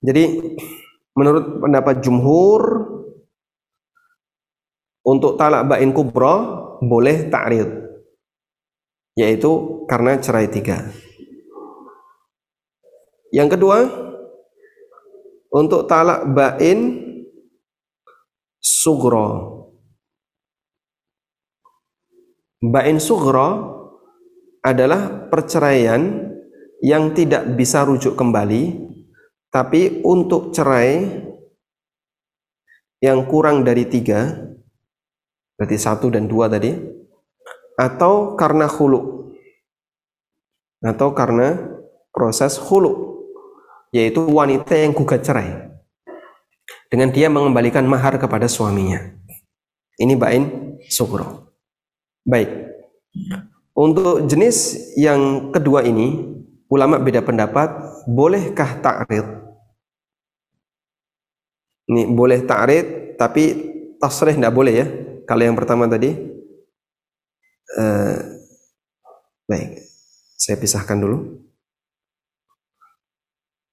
[0.00, 0.56] Jadi
[1.12, 2.62] menurut pendapat jumhur
[5.04, 7.68] untuk talak bain kubra boleh ta'rid
[9.20, 10.80] yaitu karena cerai tiga.
[13.30, 13.78] Yang kedua
[15.52, 17.04] untuk talak bain
[18.62, 19.59] sugro.
[22.60, 23.48] Bain sugro
[24.60, 26.28] adalah perceraian
[26.84, 28.76] yang tidak bisa rujuk kembali,
[29.48, 31.00] tapi untuk cerai
[33.00, 34.36] yang kurang dari tiga,
[35.56, 36.76] berarti satu dan dua tadi,
[37.80, 39.32] atau karena hulu,
[40.84, 41.56] atau karena
[42.12, 43.24] proses hulu,
[43.88, 45.80] yaitu wanita yang gugat cerai
[46.92, 49.00] dengan dia mengembalikan mahar kepada suaminya.
[49.96, 51.49] Ini bain sugro.
[52.24, 52.50] Baik.
[53.72, 56.36] Untuk jenis yang kedua ini,
[56.68, 57.70] ulama beda pendapat,
[58.04, 59.26] bolehkah ta'rid?
[61.90, 63.42] Ini boleh ta'rid, tapi
[63.98, 64.86] tasrih tidak boleh ya.
[65.26, 66.12] Kalau yang pertama tadi,
[67.78, 68.16] uh,
[69.48, 69.80] baik,
[70.36, 71.40] saya pisahkan dulu.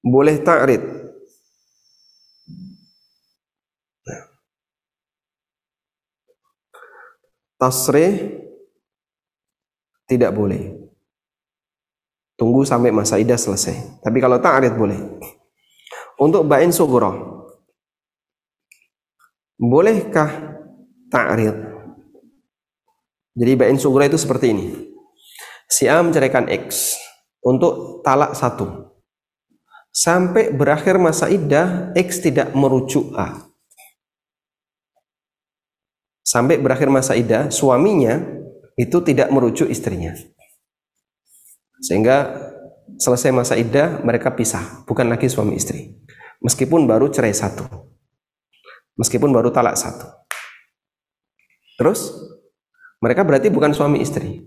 [0.02, 1.07] Boleh ta'rid,
[7.58, 8.38] Tasrih
[10.06, 10.78] tidak boleh.
[12.38, 14.02] Tunggu sampai masa idah selesai.
[14.06, 14.98] Tapi kalau ta'rid boleh.
[16.22, 17.46] Untuk bain sugro.
[19.58, 20.54] Bolehkah
[21.10, 21.58] ta'rid?
[23.34, 24.66] Jadi bain sugro itu seperti ini.
[25.66, 26.94] Si A menceraikan X
[27.42, 28.94] untuk talak satu.
[29.90, 33.47] Sampai berakhir masa idah, X tidak merujuk A.
[36.28, 38.20] Sampai berakhir masa idah, suaminya
[38.76, 40.12] itu tidak merujuk istrinya.
[41.80, 42.36] Sehingga
[43.00, 45.96] selesai masa iddah mereka pisah, bukan lagi suami istri.
[46.44, 47.64] Meskipun baru cerai satu.
[49.00, 50.04] Meskipun baru talak satu.
[51.80, 52.12] Terus
[53.00, 54.44] mereka berarti bukan suami istri.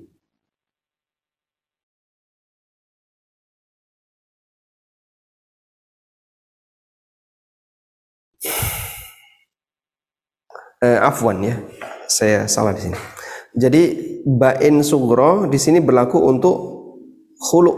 [10.81, 11.61] Eh, afwan ya,
[12.09, 12.97] saya salah di sini.
[13.53, 13.83] Jadi
[14.25, 16.57] bain sugro di sini berlaku untuk
[17.37, 17.75] khulu.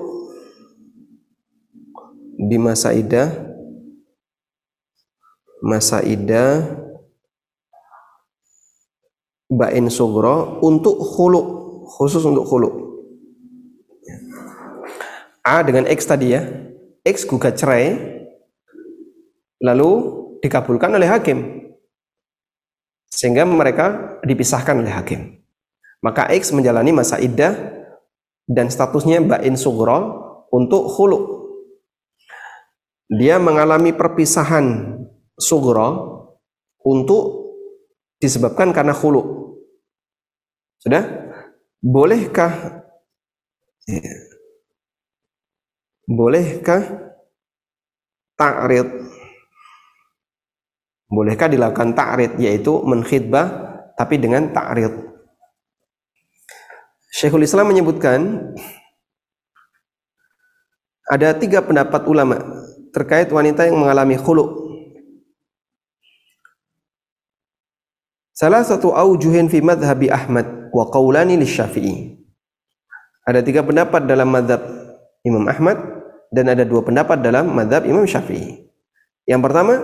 [2.47, 3.27] Di masa idah
[5.63, 6.63] masa idah
[9.51, 11.43] bain sugro untuk khulu
[11.99, 12.71] khusus untuk khulu.
[15.43, 16.47] A dengan X tadi ya.
[17.03, 17.99] X gugat cerai
[19.59, 19.91] lalu
[20.39, 21.63] dikabulkan oleh hakim
[23.13, 25.43] sehingga mereka dipisahkan oleh hakim
[26.03, 27.55] maka X menjalani masa iddah
[28.51, 30.19] dan statusnya bain sugro
[30.51, 31.41] untuk hulu.
[33.07, 34.99] Dia mengalami perpisahan
[35.39, 35.89] sugro
[36.83, 37.55] untuk
[38.19, 39.55] disebabkan karena hulu.
[40.83, 41.07] Sudah?
[41.83, 42.83] Bolehkah
[43.87, 44.15] ya.
[46.07, 46.83] bolehkah
[48.39, 48.87] ta'rid
[51.13, 53.47] bolehkah dilakukan ta'rid yaitu menkhidbah
[54.01, 55.13] tapi dengan ta'rid
[57.13, 58.51] Syekhul Islam menyebutkan
[61.13, 62.41] ada tiga pendapat ulama
[62.97, 64.65] terkait wanita yang mengalami khulu.
[68.33, 72.17] Salah satu aujuhin fi madhabi Ahmad wa qawlani syafi'i.
[73.29, 74.65] Ada tiga pendapat dalam madhab
[75.23, 75.79] Imam Ahmad
[76.33, 78.67] dan ada dua pendapat dalam madhab Imam Syafi'i.
[79.31, 79.75] Yang pertama,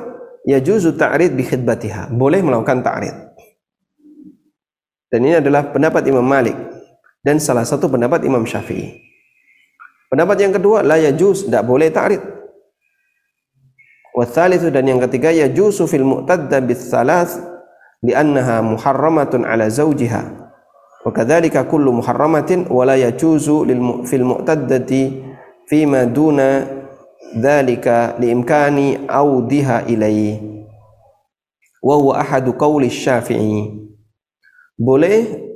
[0.48, 2.08] ya juzu ta'rid bi khidbatiha.
[2.08, 3.16] Boleh melakukan ta'rid.
[5.12, 6.56] Dan ini adalah pendapat Imam Malik
[7.20, 8.96] dan salah satu pendapat Imam Syafi'i.
[10.08, 12.24] Pendapat yang kedua la yajuz, tidak boleh ta'rid.
[14.16, 17.38] Wathalithu dan yang ketiga yajuzu fil mu'tadda bis thalath
[18.02, 20.22] li'annaha muharramatun ala zawjiha.
[21.06, 25.22] Wa kadzalika kullu muharramatin wa la yajuzu lil fil mu'taddati
[25.70, 26.66] fima duna
[27.36, 30.64] dzalika liimkani audiha ilaihi.
[31.82, 33.86] Wa huwa ahadu qawli Syafi'i.
[34.78, 35.50] Boleh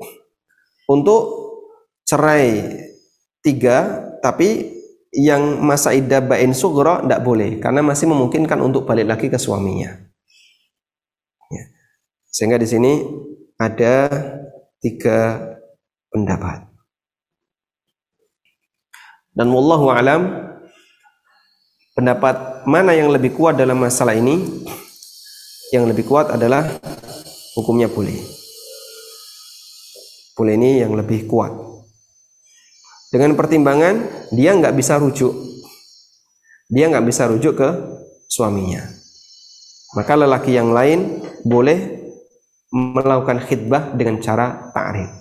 [0.90, 1.22] untuk
[2.06, 2.78] cerai
[3.42, 4.70] tiga tapi
[5.12, 9.92] yang masa iddah bain sugro tidak boleh karena masih memungkinkan untuk balik lagi ke suaminya.
[11.52, 11.64] Ya.
[12.32, 12.92] Sehingga di sini
[13.60, 14.08] ada
[14.80, 15.52] tiga
[16.08, 16.72] pendapat.
[19.32, 20.51] Dan wallahu alam
[21.92, 24.40] pendapat mana yang lebih kuat dalam masalah ini?
[25.72, 26.68] Yang lebih kuat adalah
[27.56, 28.16] hukumnya boleh.
[30.36, 31.52] Boleh ini yang lebih kuat.
[33.12, 35.32] Dengan pertimbangan dia nggak bisa rujuk.
[36.72, 37.68] Dia nggak bisa rujuk ke
[38.28, 38.80] suaminya.
[39.92, 42.00] Maka lelaki yang lain boleh
[42.72, 45.12] melakukan khidbah dengan cara ta'rif.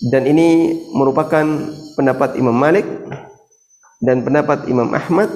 [0.00, 1.44] Dan ini merupakan
[1.92, 2.88] pendapat Imam Malik
[4.00, 5.28] dan pendapat Imam Ahmad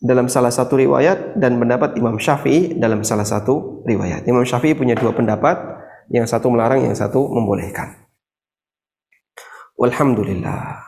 [0.00, 4.24] dalam salah satu riwayat dan pendapat Imam Syafi'i dalam salah satu riwayat.
[4.28, 5.56] Imam Syafi'i punya dua pendapat,
[6.10, 8.06] yang satu melarang, yang satu membolehkan.
[9.80, 10.84] Walhamdulillah.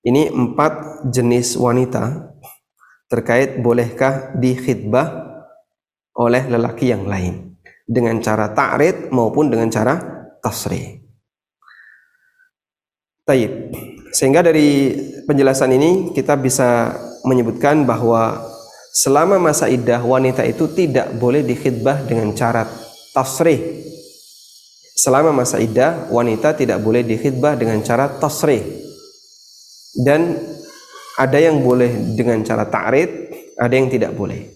[0.00, 2.32] Ini empat jenis wanita
[3.10, 5.28] terkait bolehkah dikhidbah
[6.16, 9.98] oleh lelaki yang lain dengan cara ta'rid maupun dengan cara
[10.40, 11.04] tasri.
[13.28, 13.52] Taib.
[14.10, 14.90] Sehingga dari
[15.26, 18.42] penjelasan ini kita bisa menyebutkan bahwa
[18.90, 22.66] selama masa iddah wanita itu tidak boleh dikhidbah dengan cara
[23.14, 23.86] tasrih.
[24.98, 28.60] Selama masa iddah wanita tidak boleh dikhidbah dengan cara tasrih.
[29.94, 30.36] Dan
[31.18, 33.10] ada yang boleh dengan cara ta'rid
[33.60, 34.48] ada yang tidak boleh.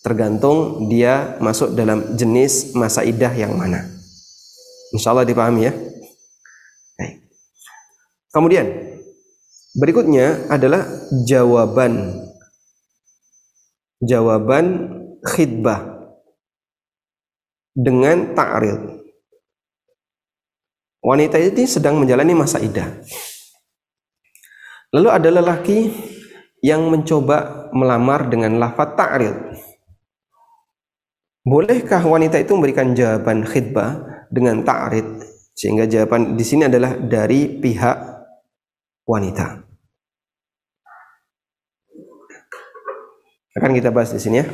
[0.00, 3.84] Tergantung dia masuk dalam jenis masa iddah yang mana.
[4.96, 5.72] Insyaallah dipahami ya.
[8.30, 8.66] Kemudian
[9.78, 10.86] berikutnya adalah
[11.26, 12.18] jawaban
[14.00, 16.00] jawaban khidbah
[17.76, 18.80] dengan ta'rid.
[21.00, 22.88] Wanita ini sedang menjalani masa iddah.
[24.92, 25.78] Lalu ada lelaki
[26.60, 29.36] yang mencoba melamar dengan lafaz ta'rid.
[31.40, 35.24] Bolehkah wanita itu memberikan jawaban khidbah dengan ta'rid?
[35.56, 37.96] Sehingga jawaban di sini adalah dari pihak
[39.10, 39.66] wanita.
[43.58, 44.46] Akan kita bahas di sini ya.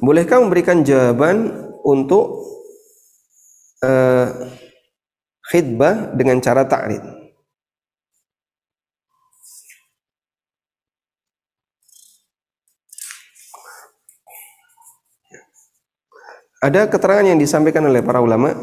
[0.00, 1.52] Bolehkah memberikan jawaban
[1.84, 2.40] untuk
[3.84, 4.28] uh,
[5.52, 7.04] khidbah dengan cara ta'rid?
[16.64, 18.56] Ada keterangan yang disampaikan oleh para ulama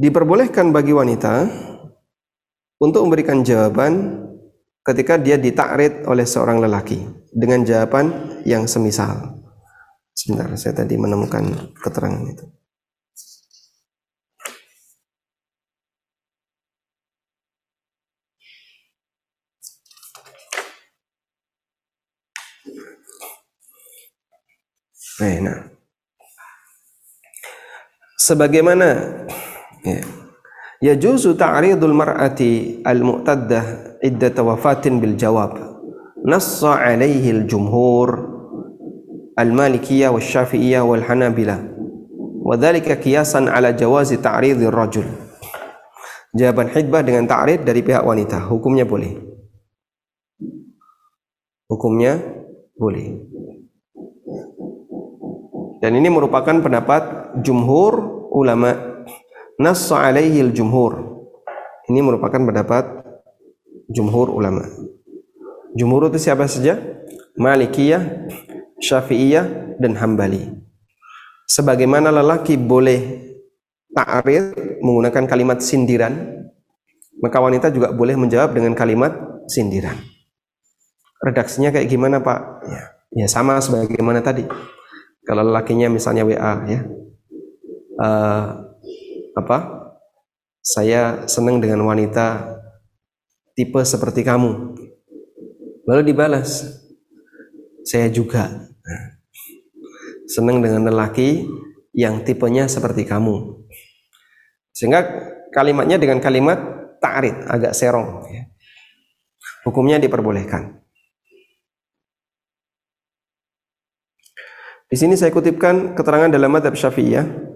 [0.00, 1.44] diperbolehkan bagi wanita
[2.80, 4.24] untuk memberikan jawaban
[4.80, 9.44] ketika dia ditakrid oleh seorang lelaki dengan jawaban yang semisal.
[10.16, 12.48] Sebentar, saya tadi menemukan keterangan itu.
[25.20, 25.68] Nah,
[28.16, 28.88] sebagaimana
[29.84, 30.00] ya,
[30.80, 35.56] yajuzu ta'ridul mar'ati al-mu'taddah iddat wafatin bil jawab.
[36.20, 38.08] Nassa alaihi al-jumhur
[39.36, 41.60] al-malikiyah wal syafi'iyah wal hanabilah
[42.44, 45.08] wa dhalika kiyasan ala jawazi ta'ridil rajul.
[46.30, 48.46] Jawaban hidbah dengan ta'rid dari pihak wanita.
[48.46, 49.18] Hukumnya boleh.
[51.66, 52.22] Hukumnya
[52.78, 53.18] boleh.
[55.80, 58.89] Dan ini merupakan pendapat jumhur ulama
[59.60, 61.20] nassa alaihi jumhur.
[61.92, 63.04] Ini merupakan pendapat
[63.92, 64.64] jumhur ulama.
[65.76, 66.80] Jumhur itu siapa saja?
[67.36, 68.26] Malikiyah
[68.80, 70.48] Syafi'iyah dan Hambali.
[71.44, 73.28] Sebagaimana lelaki boleh
[73.92, 76.40] ta'rid menggunakan kalimat sindiran
[77.20, 79.12] maka wanita juga boleh menjawab dengan kalimat
[79.44, 79.96] sindiran.
[81.20, 82.40] Redaksinya kayak gimana Pak?
[82.64, 82.82] Ya,
[83.12, 84.48] ya sama sebagaimana tadi.
[85.28, 86.80] Kalau lelakinya misalnya WA ya.
[88.00, 88.69] Uh,
[89.36, 89.58] apa?
[90.60, 92.58] Saya senang dengan wanita
[93.56, 94.76] tipe seperti kamu.
[95.88, 96.80] Lalu dibalas.
[97.84, 98.70] Saya juga.
[100.30, 101.48] Senang dengan lelaki
[101.90, 103.66] yang tipenya seperti kamu.
[104.70, 105.02] Sehingga
[105.50, 106.60] kalimatnya dengan kalimat
[107.02, 108.46] ta'rid agak serong ya.
[109.66, 110.78] hukumnya diperbolehkan.
[114.90, 117.49] Di sini saya kutipkan keterangan dalam madhab syafi'iyah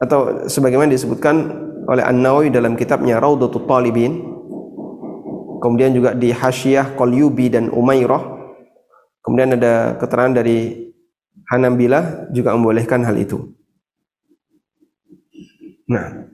[0.00, 1.36] atau sebagaimana disebutkan
[1.84, 4.20] oleh An-Nawawi dalam kitabnya Raudatul Talibin
[5.62, 8.22] kemudian juga di Hasyiah Qalyubi dan Umairah
[9.24, 10.90] kemudian ada keterangan dari
[11.44, 13.52] Hanabilah juga membolehkan hal itu
[15.84, 16.26] nah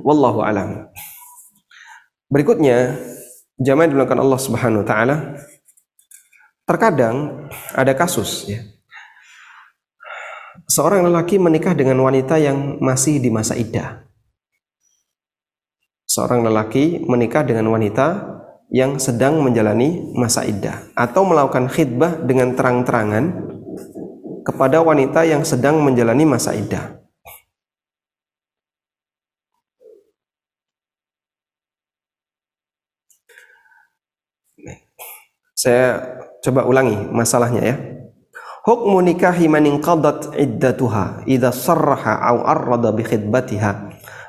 [0.00, 0.88] wallahu alam
[2.32, 2.96] berikutnya
[3.60, 5.16] jamaah dilakukan Allah Subhanahu wa taala
[6.68, 8.60] Terkadang ada kasus ya.
[10.68, 14.04] Seorang lelaki menikah dengan wanita yang masih di masa iddah.
[16.04, 18.36] Seorang lelaki menikah dengan wanita
[18.68, 23.48] yang sedang menjalani masa iddah atau melakukan khidbah dengan terang-terangan
[24.44, 27.00] kepada wanita yang sedang menjalani masa iddah.
[35.56, 35.96] Saya
[36.44, 37.97] coba ulangi masalahnya ya.
[38.66, 43.70] Hukmu nikahi man inqadat iddatuha idza sarraha aw arrada bi khidbatiha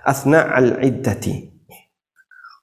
[0.06, 1.50] asna al iddati.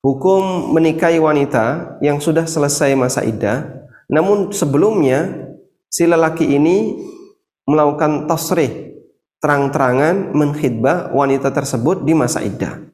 [0.06, 5.50] Hukum menikahi wanita yang sudah selesai masa iddah namun sebelumnya
[5.90, 6.94] si lelaki ini
[7.66, 8.94] melakukan tasrih
[9.42, 12.86] terang-terangan menkhidbah wanita tersebut di masa iddah.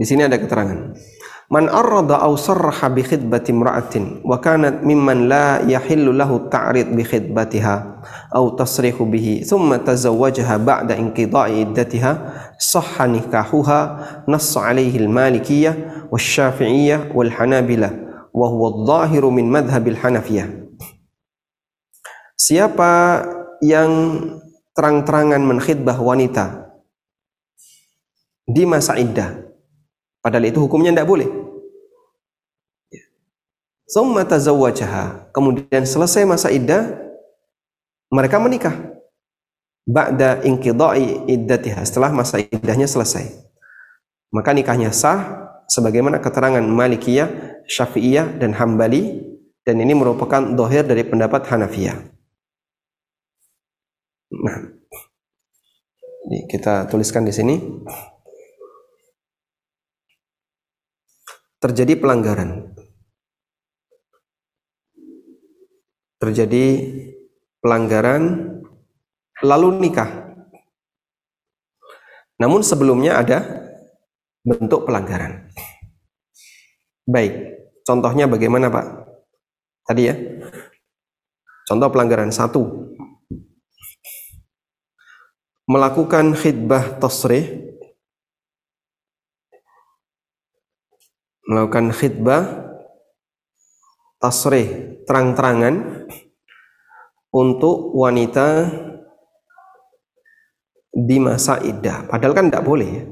[0.00, 0.96] Di sini ada keterangan.
[1.50, 3.94] من أرض أو صرح بخطبة امرأة
[4.24, 8.02] وكانت ممن لا يحل له التعريض بخطبتها
[8.34, 12.12] أو تصريح به ثم تزوجها بعد انقضاء عدتها
[12.58, 13.80] صح نكاحها
[14.28, 17.90] نص عليه المالكية والشافعية والحنابلة
[18.34, 20.70] وهو الظاهر من مذهب الحنفية.
[22.40, 23.20] Siapa
[23.60, 23.92] yang
[24.72, 26.72] terang-terangan menkhidbah wanita
[28.48, 29.49] di masa iddah
[30.20, 31.28] Padahal itu hukumnya tidak boleh.
[33.88, 35.34] Summa tazawwajaha.
[35.34, 36.94] Kemudian selesai masa iddah,
[38.12, 38.76] mereka menikah
[39.88, 43.50] ba'da inqidai iddatiha setelah masa iddahnya selesai.
[44.30, 49.26] Maka nikahnya sah sebagaimana keterangan Malikiyah, Syafi'iyah dan Hambali
[49.66, 51.98] dan ini merupakan dohir dari pendapat Hanafiyah.
[54.30, 54.58] Nah,
[56.46, 57.54] kita tuliskan di sini.
[61.60, 62.72] Terjadi pelanggaran.
[66.16, 66.64] Terjadi
[67.60, 68.22] pelanggaran
[69.44, 70.08] lalu nikah.
[72.40, 73.44] Namun sebelumnya ada
[74.40, 75.52] bentuk pelanggaran.
[77.04, 78.86] Baik, contohnya bagaimana Pak?
[79.84, 80.16] Tadi ya.
[81.68, 82.88] Contoh pelanggaran satu.
[85.68, 87.69] Melakukan khidbah tasrih.
[91.50, 92.46] Melakukan khidbah
[94.22, 96.06] tasrih terang-terangan
[97.34, 98.70] untuk wanita
[100.94, 102.06] di masa iddah.
[102.06, 103.04] Padahal kan tidak boleh ya.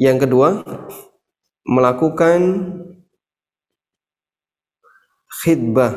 [0.00, 0.48] Yang kedua,
[1.64, 2.40] melakukan
[5.40, 5.92] khidbah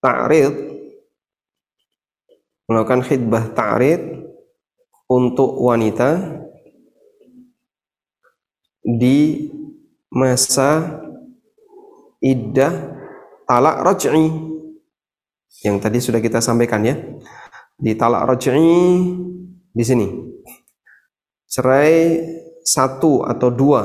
[0.00, 0.75] ta'rid
[2.66, 4.26] melakukan khidbah ta'rid
[5.06, 6.42] untuk wanita
[8.82, 9.50] di
[10.10, 11.02] masa
[12.18, 12.74] iddah
[13.46, 14.26] talak raj'i.
[15.62, 16.98] Yang tadi sudah kita sampaikan ya.
[17.78, 18.78] Di talak raj'i
[19.70, 20.06] di sini.
[21.46, 22.18] Cerai
[22.66, 23.82] satu atau dua.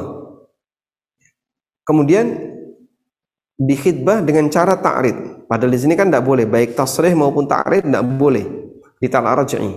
[1.86, 2.34] Kemudian
[3.62, 5.46] dikhidbah dengan cara ta'rid.
[5.46, 6.50] Padahal di sini kan tidak boleh.
[6.50, 8.62] Baik tasrih maupun ta'rid tidak boleh
[9.02, 9.74] di talak raj'i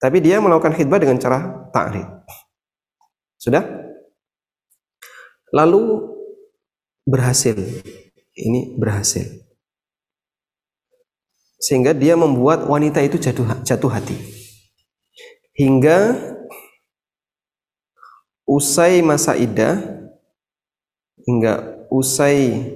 [0.00, 2.16] tapi dia melakukan khidbah dengan cara ta'rid
[3.46, 3.62] sudah?
[5.52, 6.02] Lalu
[7.06, 7.54] berhasil.
[8.36, 9.24] Ini berhasil.
[11.56, 14.18] Sehingga dia membuat wanita itu jatuh jatuh hati.
[15.56, 16.18] Hingga
[18.44, 19.78] usai masa iddah
[21.22, 22.66] hingga usai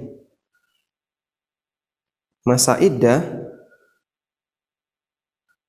[2.47, 3.21] masa iddah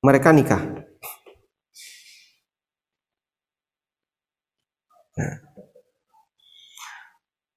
[0.03, 0.59] mereka nikah.
[5.15, 5.35] Nah.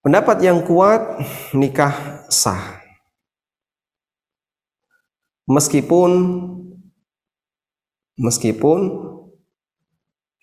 [0.07, 1.19] Pendapat yang kuat
[1.51, 2.79] nikah sah.
[5.51, 6.11] Meskipun
[8.15, 8.81] meskipun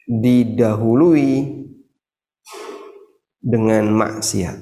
[0.03, 1.63] didahului
[3.39, 4.59] dengan maksiat.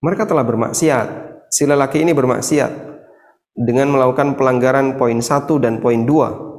[0.00, 1.08] Mereka telah bermaksiat.
[1.52, 2.89] Si lelaki ini bermaksiat
[3.54, 6.50] dengan melakukan pelanggaran poin 1 dan poin 2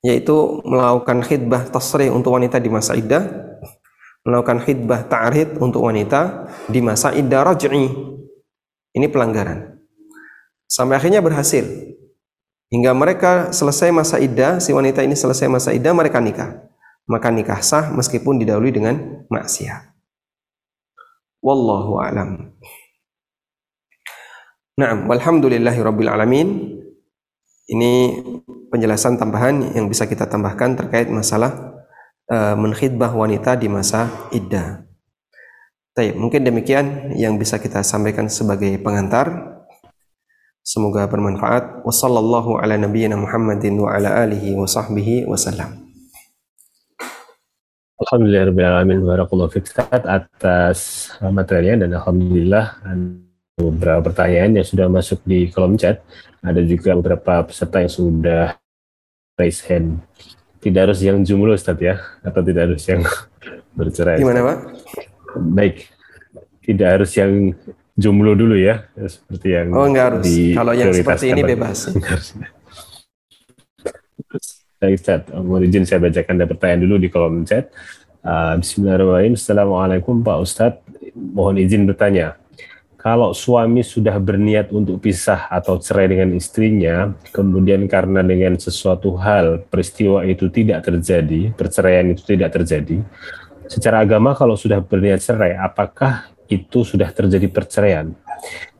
[0.00, 3.20] yaitu melakukan khidbah tasrih untuk wanita di masa iddah,
[4.24, 7.84] melakukan khidbah ta'rid untuk wanita di masa iddah raj'i.
[8.96, 9.76] Ini pelanggaran.
[10.64, 11.68] Sampai akhirnya berhasil.
[12.72, 16.70] Hingga mereka selesai masa iddah, si wanita ini selesai masa iddah, mereka nikah
[17.10, 18.94] maka nikah sah meskipun didahului dengan
[19.26, 19.90] maksiat.
[21.42, 22.54] Wallahu a'lam.
[24.80, 26.48] Naam, walhamdulillahi rabbil alamin.
[27.68, 28.16] Ini
[28.72, 31.52] penjelasan tambahan yang bisa kita tambahkan terkait masalah
[32.32, 34.80] uh, menkhidbah wanita di masa iddah.
[35.92, 39.60] Baik, mungkin demikian yang bisa kita sampaikan sebagai pengantar.
[40.64, 41.84] Semoga bermanfaat.
[41.84, 45.76] Wassallallahu ala nabiyyina Muhammadin wa ala alihi wa sahbihi wasallam.
[48.00, 49.04] Alhamdulillahirrahmanirrahim.
[49.04, 52.80] Barakallahu fiqat atas materialnya dan Alhamdulillah
[53.60, 56.00] beberapa pertanyaan yang sudah masuk di kolom chat.
[56.40, 58.56] Ada juga beberapa peserta yang sudah
[59.36, 60.00] raise hand.
[60.60, 63.04] Tidak harus yang jumlah Ustaz ya, atau tidak harus yang
[63.78, 64.20] bercerai.
[64.20, 64.58] Gimana Pak?
[65.56, 65.88] Baik,
[66.64, 67.52] tidak harus yang
[68.00, 70.24] jumlah dulu ya, seperti yang Oh enggak harus,
[70.56, 71.88] kalau yang seperti ini bebas.
[74.80, 77.68] Baik Ustaz, mohon izin saya bacakan ada pertanyaan dulu di kolom chat.
[78.24, 79.36] Uh, Bismillahirrahmanirrahim.
[79.36, 80.80] Assalamualaikum Pak Ustadz.
[81.12, 82.39] Mohon izin bertanya.
[83.00, 89.64] Kalau suami sudah berniat untuk pisah atau cerai dengan istrinya, kemudian karena dengan sesuatu hal
[89.72, 93.00] peristiwa itu tidak terjadi, perceraian itu tidak terjadi,
[93.64, 98.12] secara agama kalau sudah berniat cerai, apakah itu sudah terjadi perceraian?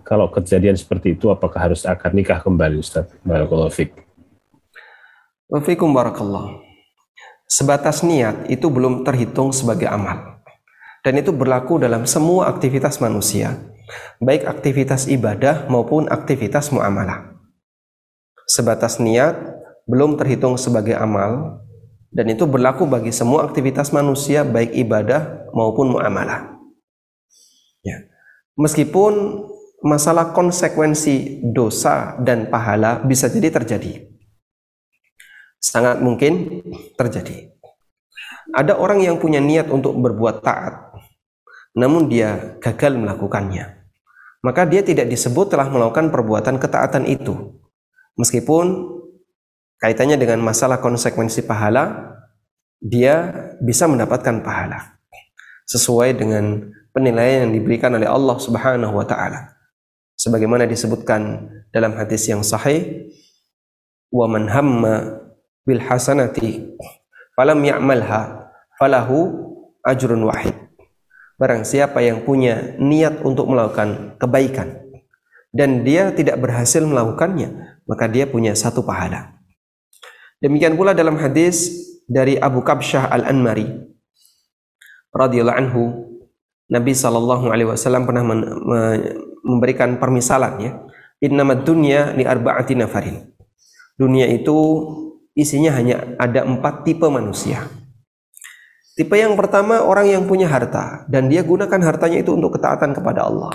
[0.04, 3.08] Kalau kejadian seperti itu, apakah harus akad nikah kembali, Ustaz?
[3.24, 4.04] Barakallahu fiqh.
[5.48, 6.60] Wafikum barakallah.
[7.48, 10.44] Sebatas niat itu belum terhitung sebagai amal.
[11.00, 13.56] Dan itu berlaku dalam semua aktivitas manusia,
[14.22, 17.36] baik aktivitas ibadah maupun aktivitas muamalah.
[18.46, 19.38] Sebatas niat
[19.86, 21.62] belum terhitung sebagai amal
[22.10, 26.58] dan itu berlaku bagi semua aktivitas manusia baik ibadah maupun muamalah.
[27.86, 28.10] Ya.
[28.58, 29.46] Meskipun
[29.80, 34.10] masalah konsekuensi dosa dan pahala bisa jadi terjadi.
[35.60, 36.64] Sangat mungkin
[36.96, 37.52] terjadi.
[38.50, 40.90] Ada orang yang punya niat untuk berbuat taat,
[41.78, 43.79] namun dia gagal melakukannya.
[44.40, 47.60] Maka dia tidak disebut telah melakukan perbuatan ketaatan itu.
[48.16, 48.88] Meskipun
[49.76, 52.16] kaitannya dengan masalah konsekuensi pahala,
[52.80, 53.28] dia
[53.60, 54.96] bisa mendapatkan pahala
[55.68, 59.60] sesuai dengan penilaian yang diberikan oleh Allah Subhanahu wa taala.
[60.16, 63.12] Sebagaimana disebutkan dalam hadis yang sahih,
[64.08, 65.20] "Wa man hamma
[65.68, 66.76] bil hasanati
[67.36, 68.48] falam ya'malha
[68.80, 69.16] falahu
[69.84, 70.69] ajrun wahid."
[71.40, 74.76] Barang siapa yang punya niat untuk melakukan kebaikan
[75.56, 79.40] dan dia tidak berhasil melakukannya, maka dia punya satu pahala.
[80.44, 81.72] Demikian pula dalam hadis
[82.04, 83.72] dari Abu Kabsyah Al-Anmari
[85.16, 85.82] radhiyallahu anhu
[86.68, 88.20] Nabi sallallahu alaihi wasallam pernah
[89.40, 90.72] memberikan permisalan ya.
[91.24, 93.32] Innamad dunya li arba'ati nafarin.
[93.96, 94.56] Dunia itu
[95.32, 97.64] isinya hanya ada empat tipe manusia
[98.98, 101.04] tipe yang pertama orang yang punya harta.
[101.06, 103.52] Dan dia gunakan hartanya itu untuk ketaatan kepada Allah.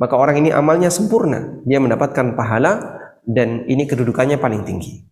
[0.00, 1.60] Maka orang ini amalnya sempurna.
[1.68, 5.04] Dia mendapatkan pahala dan ini kedudukannya paling tinggi.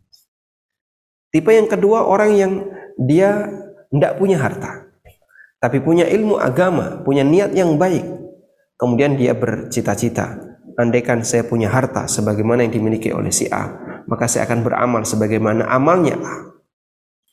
[1.28, 2.52] Tipe yang kedua orang yang
[2.96, 3.46] dia
[3.92, 4.88] tidak punya harta,
[5.60, 8.04] tapi punya ilmu agama, punya niat yang baik.
[8.80, 10.40] Kemudian dia bercita-cita,
[10.80, 13.68] andaikan saya punya harta sebagaimana yang dimiliki oleh si A,
[14.08, 16.34] maka saya akan beramal sebagaimana amalnya A.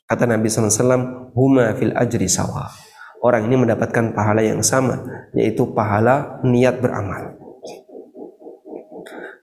[0.05, 2.69] Kata Nabi SAW, huma fil ajri sawa.
[3.25, 5.01] Orang ini mendapatkan pahala yang sama,
[5.33, 7.33] yaitu pahala niat beramal.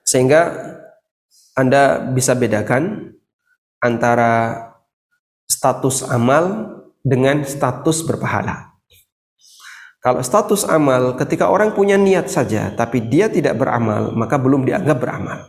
[0.06, 0.54] Sehingga
[1.58, 3.14] Anda bisa bedakan
[3.82, 4.70] antara
[5.50, 8.72] status amal dengan status berpahala.
[10.02, 14.98] Kalau status amal ketika orang punya niat saja tapi dia tidak beramal maka belum dianggap
[14.98, 15.46] beramal.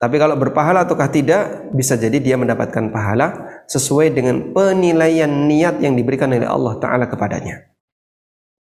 [0.00, 5.96] Tapi kalau berpahala ataukah tidak bisa jadi dia mendapatkan pahala sesuai dengan penilaian niat yang
[5.96, 7.68] diberikan oleh Allah taala kepadanya.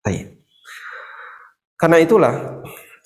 [0.01, 0.39] Baik.
[1.77, 2.33] Karena itulah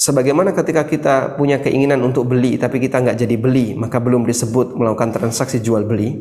[0.01, 4.73] Sebagaimana ketika kita punya keinginan untuk beli tapi kita nggak jadi beli, maka belum disebut
[4.73, 6.17] melakukan transaksi jual beli.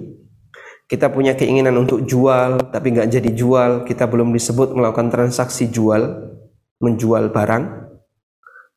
[0.84, 6.12] Kita punya keinginan untuk jual tapi nggak jadi jual, kita belum disebut melakukan transaksi jual,
[6.84, 7.64] menjual barang.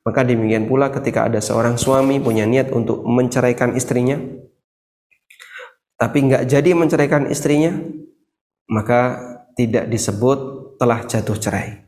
[0.07, 4.15] Maka demikian pula ketika ada seorang suami punya niat untuk menceraikan istrinya,
[5.97, 7.73] tapi nggak jadi menceraikan istrinya,
[8.69, 9.19] maka
[9.57, 10.39] tidak disebut
[10.77, 11.85] telah jatuh cerai.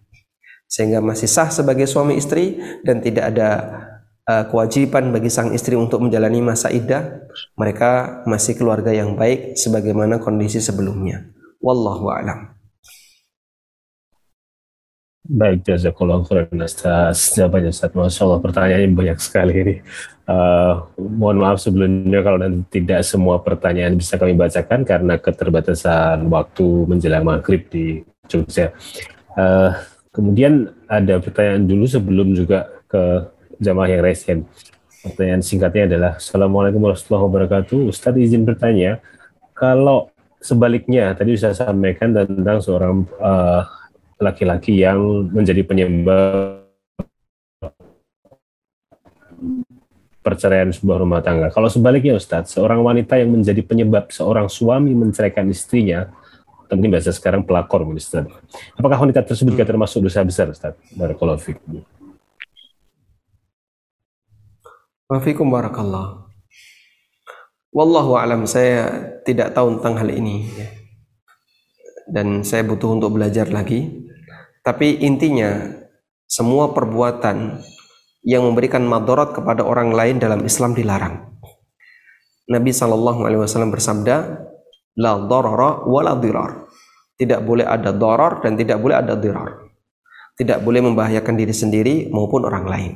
[0.66, 3.50] Sehingga masih sah sebagai suami istri dan tidak ada
[4.26, 7.28] uh, kewajiban bagi sang istri untuk menjalani masa iddah.
[7.60, 11.30] Mereka masih keluarga yang baik sebagaimana kondisi sebelumnya.
[11.62, 12.55] Wallahu alam
[15.26, 17.90] Baik, jazakallah khairan atas jawabannya Ustaz.
[17.98, 19.76] Masya Allah, pertanyaannya banyak sekali ini.
[20.30, 26.66] Uh, mohon maaf sebelumnya kalau nanti tidak semua pertanyaan bisa kami bacakan karena keterbatasan waktu
[26.86, 28.74] menjelang maghrib di Jogja.
[29.34, 29.74] Uh,
[30.16, 33.28] Kemudian ada pertanyaan dulu sebelum juga ke
[33.60, 34.48] jamaah yang resen.
[35.04, 37.92] Pertanyaan singkatnya adalah, Assalamualaikum warahmatullahi wabarakatuh.
[37.92, 39.04] Ustadz izin bertanya,
[39.52, 40.08] kalau
[40.40, 43.62] sebaliknya tadi saya sampaikan tentang seorang eh,
[44.20, 46.66] laki-laki yang menjadi penyebab
[50.26, 51.54] perceraian sebuah rumah tangga.
[51.54, 56.10] Kalau sebaliknya Ustadz, seorang wanita yang menjadi penyebab seorang suami menceraikan istrinya,
[56.74, 58.26] mungkin bahasa sekarang pelakor Ustaz.
[58.74, 60.74] Apakah wanita tersebut juga termasuk dosa besar Ustaz?
[60.98, 61.86] Barakallahu fikum.
[65.06, 66.26] Wafikum barakallah.
[67.70, 70.68] Wallahu alam saya tidak tahu tentang hal ini ya.
[72.08, 74.05] dan saya butuh untuk belajar lagi.
[74.66, 75.62] Tapi intinya
[76.26, 77.62] semua perbuatan
[78.26, 81.38] yang memberikan madarat kepada orang lain dalam Islam dilarang.
[82.50, 84.42] Nabi Shallallahu Alaihi Wasallam bersabda,
[84.98, 86.02] la darara wa.
[87.16, 89.70] Tidak boleh ada darar dan tidak boleh ada dirar.
[90.36, 92.94] Tidak boleh membahayakan diri sendiri maupun orang lain.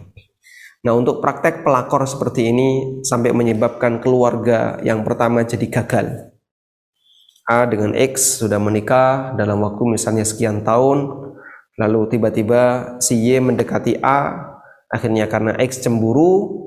[0.83, 2.69] Nah, untuk praktek pelakor seperti ini
[3.05, 6.33] sampai menyebabkan keluarga yang pertama jadi gagal.
[7.47, 11.28] A dengan X sudah menikah dalam waktu misalnya sekian tahun,
[11.79, 14.35] lalu tiba-tiba si Y mendekati A,
[14.91, 16.59] akhirnya karena X cemburu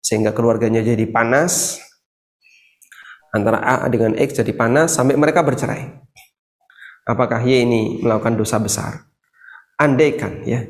[0.00, 1.84] sehingga keluarganya jadi panas,
[3.36, 6.00] antara A dengan X jadi panas sampai mereka bercerai.
[7.04, 9.04] Apakah Y ini melakukan dosa besar?
[9.76, 10.64] Andaikan ya,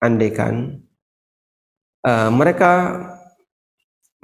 [0.00, 0.80] andaikan
[2.08, 2.72] uh, mereka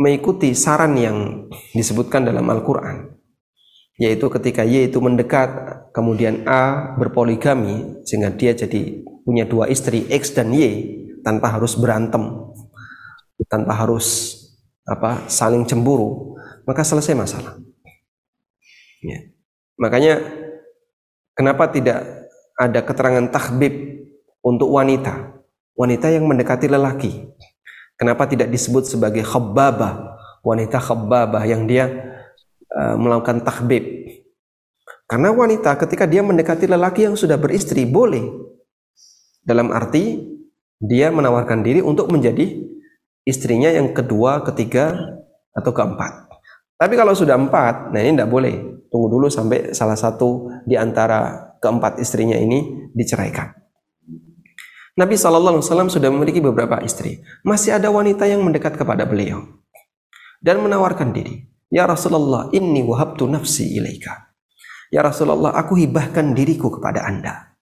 [0.01, 1.19] mengikuti saran yang
[1.77, 3.21] disebutkan dalam Al-Quran.
[4.01, 10.35] yaitu ketika Y itu mendekat kemudian A berpoligami sehingga dia jadi punya dua istri X
[10.35, 10.63] dan Y
[11.23, 12.51] tanpa harus berantem.
[13.49, 14.37] Tanpa harus
[14.85, 16.37] apa saling cemburu.
[16.67, 17.57] Maka selesai masalah.
[19.01, 19.33] Ya.
[19.81, 20.21] makanya
[21.33, 22.05] kenapa tidak
[22.53, 24.05] ada keterangan takbib
[24.45, 25.41] untuk wanita?
[25.73, 27.25] Wanita yang mendekati lelaki.
[27.97, 30.21] Kenapa tidak disebut sebagai khabbabah?
[30.45, 31.89] Wanita khabbabah yang dia
[32.77, 33.85] uh, melakukan tahbib.
[35.11, 38.23] Karena wanita ketika dia mendekati lelaki yang sudah beristri boleh.
[39.43, 40.23] Dalam arti
[40.79, 42.47] dia menawarkan diri untuk menjadi
[43.27, 44.95] istrinya yang kedua, ketiga,
[45.51, 46.31] atau keempat.
[46.79, 48.55] Tapi kalau sudah empat, nah ini tidak boleh.
[48.87, 53.51] Tunggu dulu sampai salah satu di antara keempat istrinya ini diceraikan.
[54.95, 57.19] Nabi SAW sudah memiliki beberapa istri.
[57.43, 59.43] Masih ada wanita yang mendekat kepada beliau
[60.39, 61.51] dan menawarkan diri.
[61.67, 64.30] Ya Rasulullah, inni wahabtu nafsi ilaika.
[64.91, 67.55] Ya Rasulullah, aku hibahkan diriku kepada anda.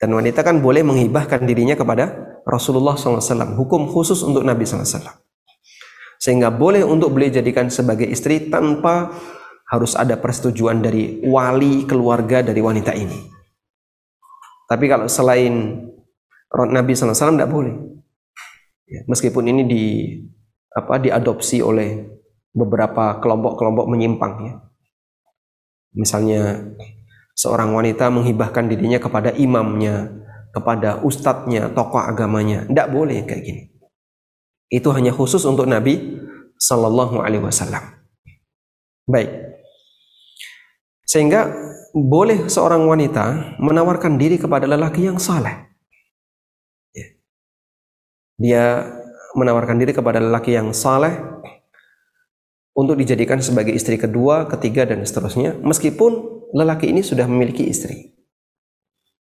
[0.00, 3.52] Dan wanita kan boleh menghibahkan dirinya kepada Rasulullah SAW.
[3.52, 5.20] Hukum khusus untuk Nabi SAW.
[6.16, 9.12] Sehingga boleh untuk beliau jadikan sebagai istri tanpa
[9.68, 13.20] harus ada persetujuan dari wali keluarga dari wanita ini.
[14.64, 15.84] Tapi kalau selain
[16.48, 17.76] Nabi SAW tidak boleh.
[18.88, 19.84] Ya, meskipun ini di
[20.72, 22.08] apa diadopsi oleh
[22.50, 24.54] beberapa kelompok-kelompok menyimpang ya.
[25.94, 26.70] Misalnya
[27.34, 30.10] seorang wanita menghibahkan dirinya kepada imamnya,
[30.54, 32.66] kepada ustadznya, tokoh agamanya.
[32.66, 33.62] Tidak boleh kayak gini.
[34.70, 36.20] Itu hanya khusus untuk Nabi
[36.60, 37.82] Sallallahu Alaihi Wasallam.
[39.10, 39.30] Baik.
[41.02, 41.50] Sehingga
[41.90, 45.74] boleh seorang wanita menawarkan diri kepada lelaki yang saleh.
[46.94, 47.06] Ya.
[48.38, 48.64] Dia
[49.34, 51.18] menawarkan diri kepada lelaki yang saleh
[52.74, 58.14] untuk dijadikan sebagai istri kedua, ketiga, dan seterusnya, meskipun lelaki ini sudah memiliki istri.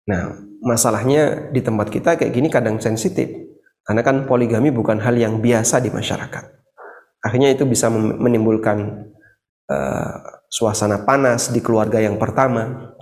[0.09, 3.29] Nah, masalahnya di tempat kita kayak gini kadang sensitif,
[3.85, 6.45] karena kan poligami bukan hal yang biasa di masyarakat.
[7.25, 9.11] Akhirnya itu bisa menimbulkan
[9.69, 10.13] uh,
[10.49, 12.95] suasana panas di keluarga yang pertama.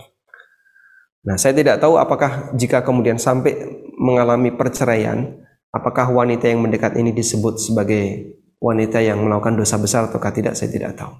[1.26, 5.42] Nah, saya tidak tahu apakah jika kemudian sampai mengalami perceraian,
[5.74, 10.72] apakah wanita yang mendekat ini disebut sebagai wanita yang melakukan dosa besar ataukah tidak saya
[10.72, 11.12] tidak tahu.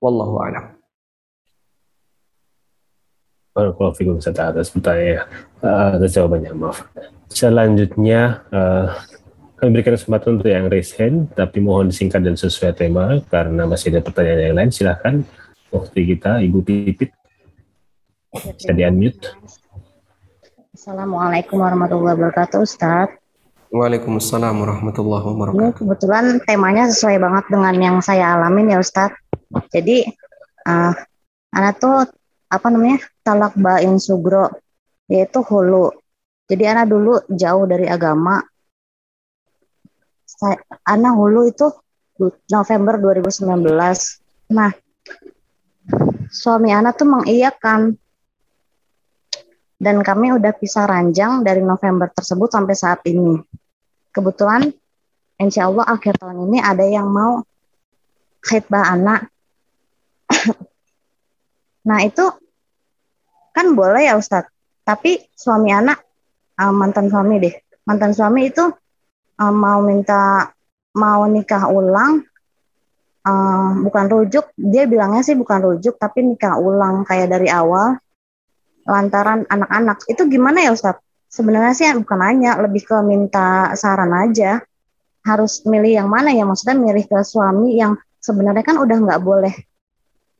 [0.00, 0.64] Wallahu a'lam.
[3.50, 5.26] Barakallahu fikum atas pertanyaan
[5.60, 6.86] uh, atas jawabannya maaf.
[7.28, 8.94] Selanjutnya uh,
[9.60, 13.92] kami berikan kesempatan untuk yang raise hand tapi mohon disingkat dan sesuai tema karena masih
[13.92, 15.14] ada pertanyaan yang lain silahkan
[15.68, 17.12] waktu kita Ibu Pipit
[18.32, 19.36] bisa di unmute.
[20.72, 23.19] Assalamualaikum warahmatullahi wabarakatuh Ustaz.
[23.70, 25.62] Waalaikumsalam warahmatullahi wabarakatuh.
[25.62, 29.14] Ini kebetulan temanya sesuai banget dengan yang saya alamin ya Ustadz.
[29.70, 30.10] Jadi
[30.66, 30.90] uh,
[31.54, 32.02] anak tuh
[32.50, 34.50] apa namanya talak bain sugro
[35.06, 35.94] yaitu hulu.
[36.50, 38.42] Jadi anak dulu jauh dari agama.
[40.26, 40.58] Saya,
[40.90, 41.70] anak hulu itu
[42.50, 43.54] November 2019.
[44.50, 44.74] Nah,
[46.26, 47.94] suami anak tuh mengiyakan
[49.78, 53.59] dan kami udah pisah ranjang dari November tersebut sampai saat ini
[54.10, 54.70] kebetulan
[55.40, 57.40] insya Allah akhir tahun ini ada yang mau
[58.44, 59.28] khidbah anak.
[61.88, 62.24] nah itu
[63.50, 64.52] kan boleh ya Ustadz,
[64.84, 66.00] tapi suami anak
[66.60, 67.54] uh, mantan suami deh,
[67.88, 68.64] mantan suami itu
[69.40, 70.52] uh, mau minta
[70.94, 72.22] mau nikah ulang,
[73.26, 77.98] uh, bukan rujuk, dia bilangnya sih bukan rujuk, tapi nikah ulang kayak dari awal,
[78.86, 81.09] lantaran anak-anak itu gimana ya Ustadz?
[81.30, 84.60] Sebenarnya sih bukan nanya, lebih ke minta saran aja.
[85.22, 86.42] Harus milih yang mana ya?
[86.42, 89.54] Maksudnya milih ke suami yang sebenarnya kan udah nggak boleh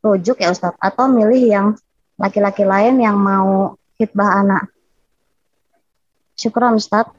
[0.02, 0.76] rujuk ya Ustadz.
[0.82, 1.66] Atau milih yang
[2.18, 4.68] laki-laki lain yang mau hitbah anak.
[6.34, 7.14] Syukur Ustadz.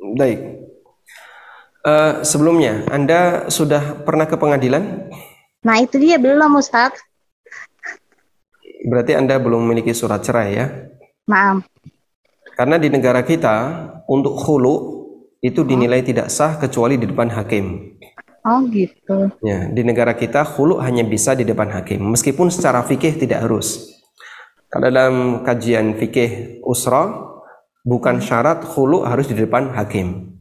[0.00, 0.64] Baik.
[1.84, 5.12] Uh, sebelumnya, Anda sudah pernah ke pengadilan?
[5.64, 6.96] Nah itu dia belum Ustadz.
[8.84, 10.66] Berarti Anda belum memiliki surat cerai ya?
[11.24, 11.64] Maaf.
[12.54, 13.56] Karena di negara kita
[14.06, 14.74] untuk hulu
[15.44, 17.96] itu dinilai tidak sah kecuali di depan hakim.
[18.44, 19.32] Oh gitu.
[19.40, 23.96] Ya, di negara kita hulu hanya bisa di depan hakim, meskipun secara fikih tidak harus.
[24.68, 27.08] Kalau dalam kajian fikih usra
[27.84, 30.36] bukan syarat hulu harus di depan hakim.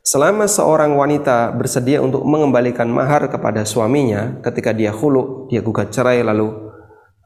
[0.00, 6.24] Selama seorang wanita bersedia untuk mengembalikan mahar kepada suaminya ketika dia hulu, dia gugat cerai
[6.24, 6.72] lalu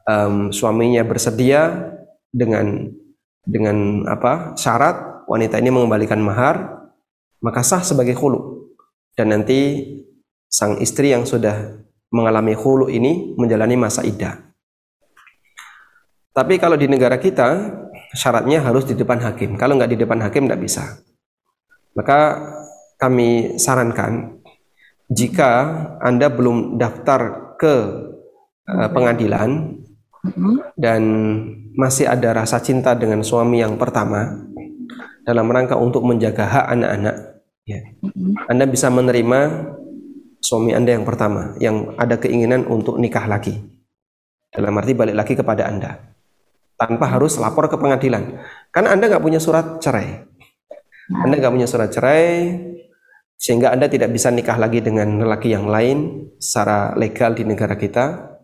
[0.07, 1.94] um, suaminya bersedia
[2.35, 2.91] dengan
[3.47, 6.83] dengan apa syarat wanita ini mengembalikan mahar
[7.39, 8.75] maka sah sebagai khulu
[9.15, 9.87] dan nanti
[10.51, 11.79] sang istri yang sudah
[12.11, 14.39] mengalami hulu ini menjalani masa iddah.
[16.35, 17.75] Tapi kalau di negara kita
[18.11, 19.55] syaratnya harus di depan hakim.
[19.55, 20.99] Kalau nggak di depan hakim nggak bisa.
[21.95, 22.39] Maka
[22.99, 24.43] kami sarankan
[25.11, 25.51] jika
[26.03, 27.75] Anda belum daftar ke
[28.67, 29.79] uh, pengadilan
[30.79, 31.01] dan
[31.75, 34.45] masih ada rasa cinta dengan suami yang pertama
[35.25, 37.15] dalam rangka untuk menjaga hak anak-anak,
[37.65, 37.81] ya,
[38.45, 39.39] Anda bisa menerima
[40.37, 43.57] suami Anda yang pertama yang ada keinginan untuk nikah lagi.
[44.53, 46.15] Dalam arti balik lagi kepada Anda
[46.77, 48.39] tanpa harus lapor ke pengadilan.
[48.69, 50.23] Karena Anda nggak punya surat cerai.
[51.09, 52.55] Anda nggak punya surat cerai,
[53.35, 58.35] sehingga Anda tidak bisa nikah lagi dengan lelaki yang lain secara legal di negara kita.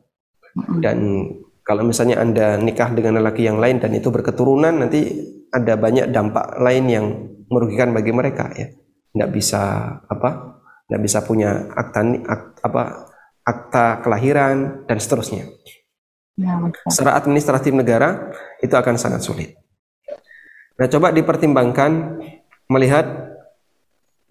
[0.84, 1.24] Dan
[1.62, 5.14] kalau misalnya Anda nikah dengan lelaki yang lain dan itu berketurunan, nanti
[5.54, 7.06] ada banyak dampak lain yang
[7.52, 8.72] merugikan bagi mereka ya.
[9.14, 9.62] Nggak bisa
[10.08, 10.62] apa?
[10.90, 12.84] Nggak bisa punya akta ak- apa
[13.46, 15.46] akta kelahiran dan seterusnya.
[16.40, 16.98] Ya, Ustaz.
[16.98, 18.32] Secara administratif negara
[18.64, 19.54] itu akan sangat sulit.
[20.80, 22.18] Nah, coba dipertimbangkan
[22.72, 23.06] melihat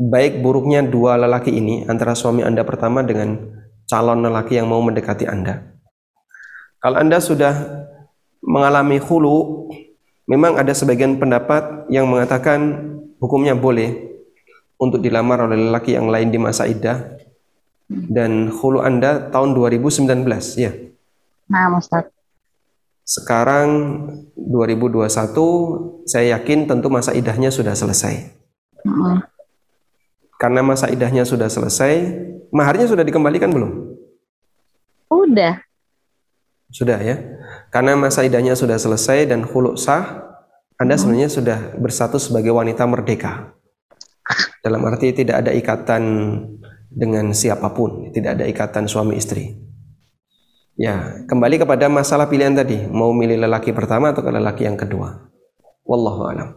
[0.01, 3.37] baik buruknya dua lelaki ini antara suami Anda pertama dengan
[3.85, 5.77] calon lelaki yang mau mendekati Anda.
[6.81, 7.53] Kalau Anda sudah
[8.41, 9.69] mengalami hulu,
[10.25, 12.89] memang ada sebagian pendapat yang mengatakan
[13.21, 14.09] hukumnya boleh
[14.81, 17.21] untuk dilamar oleh lelaki yang lain di masa iddah
[17.91, 20.25] dan hulu Anda tahun 2019
[20.57, 20.73] ya.
[21.53, 22.09] Nah, Ustaz.
[23.05, 23.69] Sekarang
[24.39, 28.31] 2021 saya yakin tentu masa idahnya sudah selesai.
[28.87, 29.21] Mm-mm.
[30.41, 32.17] Karena masa idahnya sudah selesai,
[32.49, 33.93] maharnya sudah dikembalikan belum?
[35.13, 35.61] Udah.
[36.71, 37.19] Sudah ya.
[37.75, 40.27] Karena masa idahnya sudah selesai dan huluk sah,
[40.81, 43.53] Anda sebenarnya sudah bersatu sebagai wanita merdeka.
[44.65, 46.03] Dalam arti tidak ada ikatan
[46.89, 49.55] dengan siapa pun, tidak ada ikatan suami istri.
[50.81, 55.29] Ya, kembali kepada masalah pilihan tadi, mau milih lelaki pertama atau ke lelaki yang kedua.
[55.85, 56.49] Wallahu alam.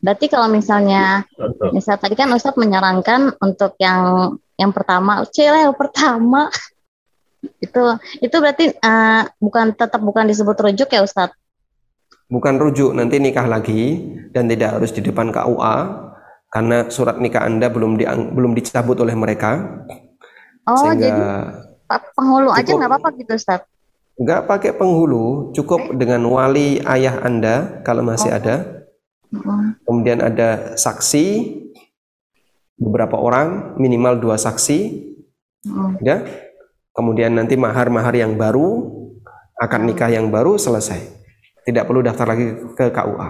[0.00, 1.26] Berarti kalau misalnya
[1.74, 6.48] misal tadi kan Ustadz menyarankan untuk yang yang pertama, cile yang pertama.
[7.58, 7.82] Itu
[8.20, 11.36] itu berarti eh, bukan tetap bukan disebut rujuk ya Ustadz?
[12.26, 14.02] Bukan rujuk, nanti nikah lagi
[14.34, 15.76] dan tidak harus di depan KUA
[16.50, 19.62] karena surat nikah Anda belum diang- belum dicabut oleh mereka.
[20.66, 21.24] Oh, sehingga jadi
[21.86, 23.70] Pak penghulu aja cukup- nggak apa-apa gitu Ustadz?
[24.16, 28.88] nggak pakai penghulu, cukup dengan wali ayah Anda kalau masih ada.
[29.28, 29.76] Mm-mm.
[29.84, 31.52] Kemudian ada saksi
[32.80, 35.04] beberapa orang, minimal dua saksi,
[36.00, 36.24] ya.
[36.96, 38.88] Kemudian nanti mahar-mahar yang baru,
[39.60, 41.12] akad nikah yang baru selesai.
[41.62, 43.28] Tidak perlu daftar lagi ke KUA.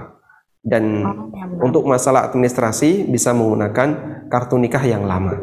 [0.62, 1.62] Dan Oh, ya benar.
[1.62, 3.88] untuk masalah administrasi bisa menggunakan
[4.26, 5.34] kartu nikah yang lama.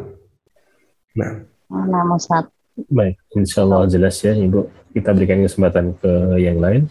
[1.16, 2.52] Nah, Nah, Ustadz.
[2.90, 4.68] Baik, insya Allah jelas ya Ibu.
[4.94, 6.86] Kita berikan kesempatan ke yang lain.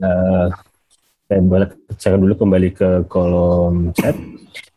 [0.00, 0.46] Eh,
[1.26, 4.16] saya boleh bacakan dulu kembali ke kolom chat.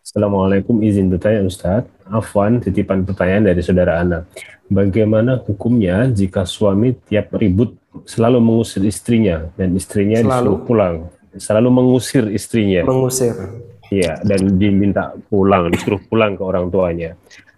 [0.04, 1.88] Assalamualaikum, izin bertanya Ustadz.
[2.10, 4.28] Afwan, titipan pertanyaan dari saudara Ana.
[4.72, 7.76] Bagaimana hukumnya jika suami tiap ribut
[8.08, 10.32] selalu mengusir istrinya dan istrinya Selalu?
[10.34, 10.96] disuruh pulang?
[11.38, 12.82] Selalu mengusir istrinya.
[12.86, 13.34] mengusir.
[13.94, 17.14] Iya, dan diminta pulang, disuruh pulang ke orang tuanya.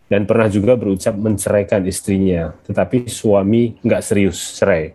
[0.05, 4.93] Dan pernah juga berucap menceraikan istrinya, tetapi suami nggak serius cerai.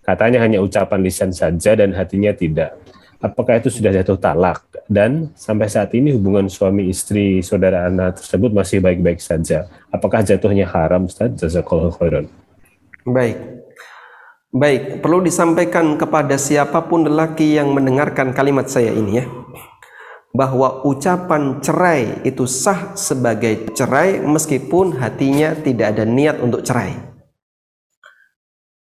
[0.00, 2.79] Katanya hanya ucapan lisan saja dan hatinya tidak.
[3.20, 4.64] Apakah itu sudah jatuh talak?
[4.88, 9.68] Dan sampai saat ini hubungan suami istri saudara anak tersebut masih baik-baik saja.
[9.92, 11.28] Apakah jatuhnya haram, Ustaz?
[11.36, 12.26] Jazakallahu khairan.
[13.04, 13.36] Baik.
[14.50, 19.28] Baik, perlu disampaikan kepada siapa pun lelaki yang mendengarkan kalimat saya ini ya.
[20.32, 26.98] Bahwa ucapan cerai itu sah sebagai cerai meskipun hatinya tidak ada niat untuk cerai.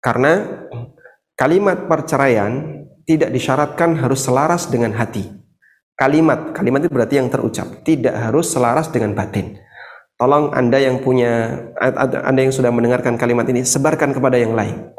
[0.01, 0.65] Karena
[1.37, 2.80] kalimat perceraian
[3.11, 5.27] tidak disyaratkan harus selaras dengan hati.
[5.99, 9.59] Kalimat, kalimat itu berarti yang terucap, tidak harus selaras dengan batin.
[10.15, 11.59] Tolong Anda yang punya
[12.23, 14.95] Anda yang sudah mendengarkan kalimat ini sebarkan kepada yang lain.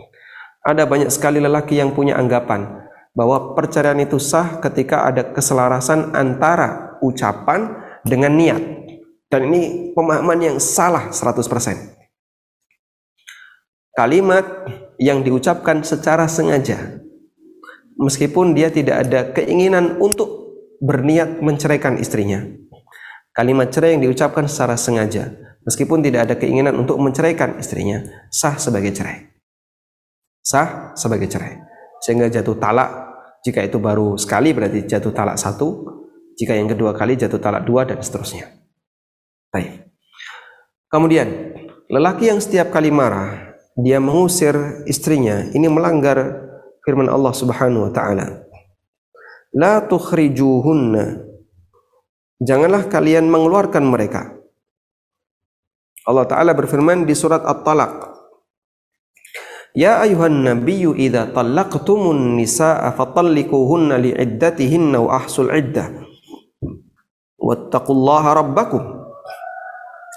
[0.68, 2.86] Ada banyak sekali lelaki yang punya anggapan
[3.16, 8.62] bahwa perceraian itu sah ketika ada keselarasan antara ucapan dengan niat.
[9.32, 11.96] Dan ini pemahaman yang salah 100%.
[13.96, 14.44] Kalimat
[15.00, 17.02] yang diucapkan secara sengaja
[18.02, 22.42] meskipun dia tidak ada keinginan untuk berniat menceraikan istrinya.
[23.32, 25.32] Kalimat cerai yang diucapkan secara sengaja
[25.64, 29.32] meskipun tidak ada keinginan untuk menceraikan istrinya sah sebagai cerai
[30.42, 31.62] sah sebagai cerai.
[32.02, 32.90] Sehingga jatuh talak
[33.46, 35.86] jika itu baru sekali berarti jatuh talak satu,
[36.34, 38.50] jika yang kedua kali jatuh talak dua dan seterusnya.
[39.54, 39.86] Baik.
[40.92, 41.30] Kemudian
[41.92, 44.56] Lelaki yang setiap kali marah dia mengusir
[44.88, 46.40] istrinya ini melanggar
[46.86, 48.46] firman Allah Subhanahu wa taala.
[49.54, 51.28] La tukhrijuhunna.
[52.42, 54.34] Janganlah kalian mengeluarkan mereka.
[56.08, 58.10] Allah taala berfirman di surat At-Talaq.
[59.72, 65.88] Ya ayuhan nabiyyu idza talaqtumun nisaa fatalliquhunna li'iddatihinna wa ahsul iddah.
[67.40, 68.84] Wattaqullaha rabbakum.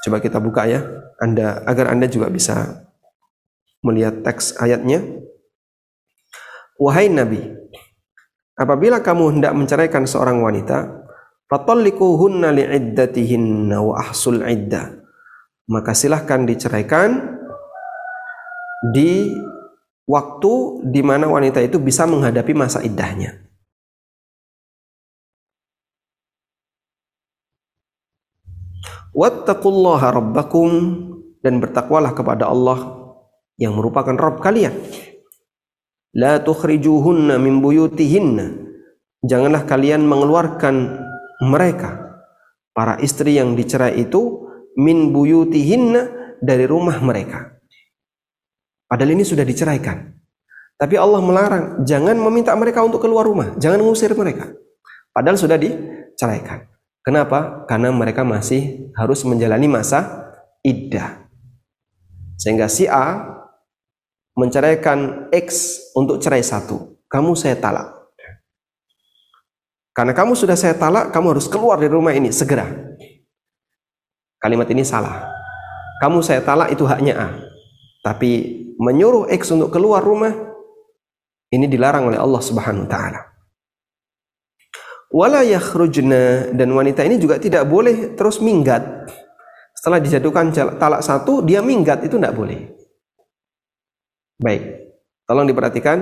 [0.04, 0.84] Coba kita buka ya,
[1.22, 2.84] Anda agar Anda juga bisa
[3.84, 5.23] melihat teks ayatnya.
[6.74, 7.38] Wahai Nabi,
[8.58, 11.06] apabila kamu hendak menceraikan seorang wanita,
[11.46, 14.90] fatalliquhunna li'iddatihinna wa ahsul iddah.
[15.70, 17.40] Maka silahkan diceraikan
[18.92, 19.32] di
[20.04, 20.52] waktu
[20.84, 23.40] di mana wanita itu bisa menghadapi masa iddahnya.
[29.14, 30.70] Wattaqullaha rabbakum
[31.38, 32.98] dan bertakwalah kepada Allah
[33.54, 34.74] yang merupakan Rabb kalian.
[36.14, 38.46] La tukhrijuhunna min buyutihinna.
[39.24, 40.74] Janganlah kalian mengeluarkan
[41.42, 42.22] mereka
[42.70, 44.46] para istri yang dicerai itu
[44.78, 47.58] min buyutihinna dari rumah mereka.
[48.86, 50.14] Padahal ini sudah diceraikan.
[50.74, 54.50] Tapi Allah melarang, jangan meminta mereka untuk keluar rumah, jangan mengusir mereka.
[55.14, 56.66] Padahal sudah diceraikan.
[57.06, 57.62] Kenapa?
[57.70, 60.30] Karena mereka masih harus menjalani masa
[60.66, 61.30] iddah.
[62.34, 63.22] Sehingga si A
[64.35, 66.99] menceraikan X untuk cerai satu.
[67.07, 67.95] Kamu saya talak.
[69.95, 72.66] Karena kamu sudah saya talak, kamu harus keluar dari rumah ini segera.
[74.43, 75.30] Kalimat ini salah.
[76.03, 77.28] Kamu saya talak itu haknya A.
[78.03, 80.35] Tapi menyuruh X untuk keluar rumah
[81.55, 83.20] ini dilarang oleh Allah Subhanahu wa taala.
[85.14, 88.82] Wala yakhrujna dan wanita ini juga tidak boleh terus minggat.
[89.78, 92.73] Setelah dijatuhkan talak satu, dia minggat itu tidak boleh.
[94.39, 94.62] Baik,
[95.30, 95.99] tolong diperhatikan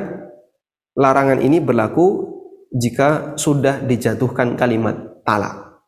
[0.97, 2.33] larangan ini berlaku
[2.72, 5.85] jika sudah dijatuhkan kalimat talak.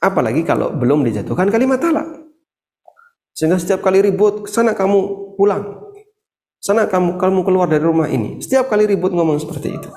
[0.00, 2.08] Apalagi kalau belum dijatuhkan kalimat talak.
[3.36, 5.92] Sehingga setiap kali ribut, sana kamu pulang.
[6.56, 8.40] Sana kamu kamu keluar dari rumah ini.
[8.40, 9.90] Setiap kali ribut ngomong seperti itu.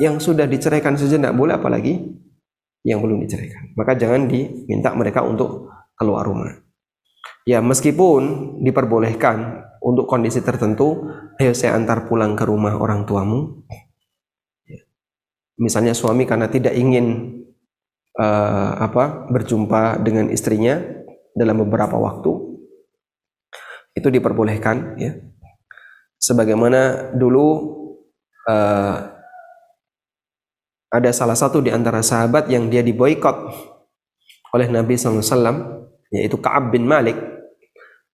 [0.00, 2.00] Yang sudah diceraikan tidak boleh apalagi
[2.88, 3.76] yang belum diceraikan.
[3.76, 6.67] Maka jangan diminta mereka untuk keluar rumah.
[7.48, 11.08] Ya meskipun diperbolehkan untuk kondisi tertentu,
[11.40, 13.64] ayo saya antar pulang ke rumah orang tuamu.
[15.56, 17.40] Misalnya suami karena tidak ingin
[18.20, 20.76] uh, apa berjumpa dengan istrinya
[21.32, 22.36] dalam beberapa waktu,
[23.96, 25.16] itu diperbolehkan ya.
[26.20, 27.48] Sebagaimana dulu
[28.44, 28.96] uh,
[30.92, 33.36] ada salah satu di antara sahabat yang dia diboykot
[34.52, 35.24] oleh Nabi SAW,
[36.12, 37.37] yaitu Kaab bin Malik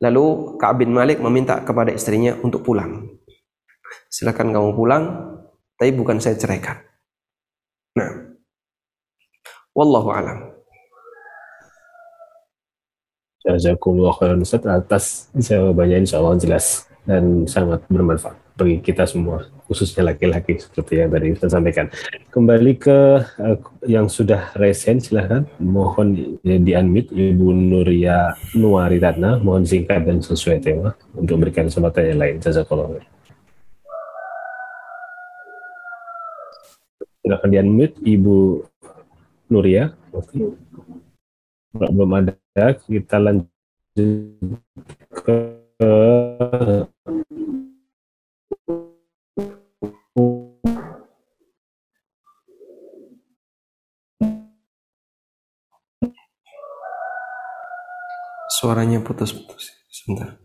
[0.04, 3.08] Lalu Ka'ab bin Malik meminta kepada istrinya untuk pulang.
[4.12, 5.04] Silakan kamu pulang,
[5.80, 6.76] tapi bukan saya ceraikan.
[7.96, 8.36] Nah,
[9.72, 10.52] wallahu alam.
[13.44, 15.04] Jazakumullah khairan Ustaz atas
[15.36, 21.32] jawabannya insya Allah jelas dan sangat bermanfaat bagi kita semua, khususnya laki-laki seperti yang tadi
[21.40, 21.86] saya sampaikan.
[22.28, 22.98] Kembali ke
[23.40, 23.58] uh,
[23.88, 25.48] yang sudah resen, silahkan.
[25.56, 32.20] Mohon di unmute Ibu Nuria Nuaritatna, mohon singkat dan sesuai tema untuk memberikan kesempatan yang
[32.20, 32.36] lain.
[32.40, 33.00] Jazakallah.
[37.24, 38.38] Silahkan di unmute Ibu
[39.48, 39.96] Nuria.
[40.12, 40.54] Oke.
[41.74, 42.36] Belum ada,
[42.78, 43.50] kita lanjut
[45.10, 45.36] ke
[58.64, 59.76] Suaranya putus-putus.
[59.92, 60.40] Sebentar.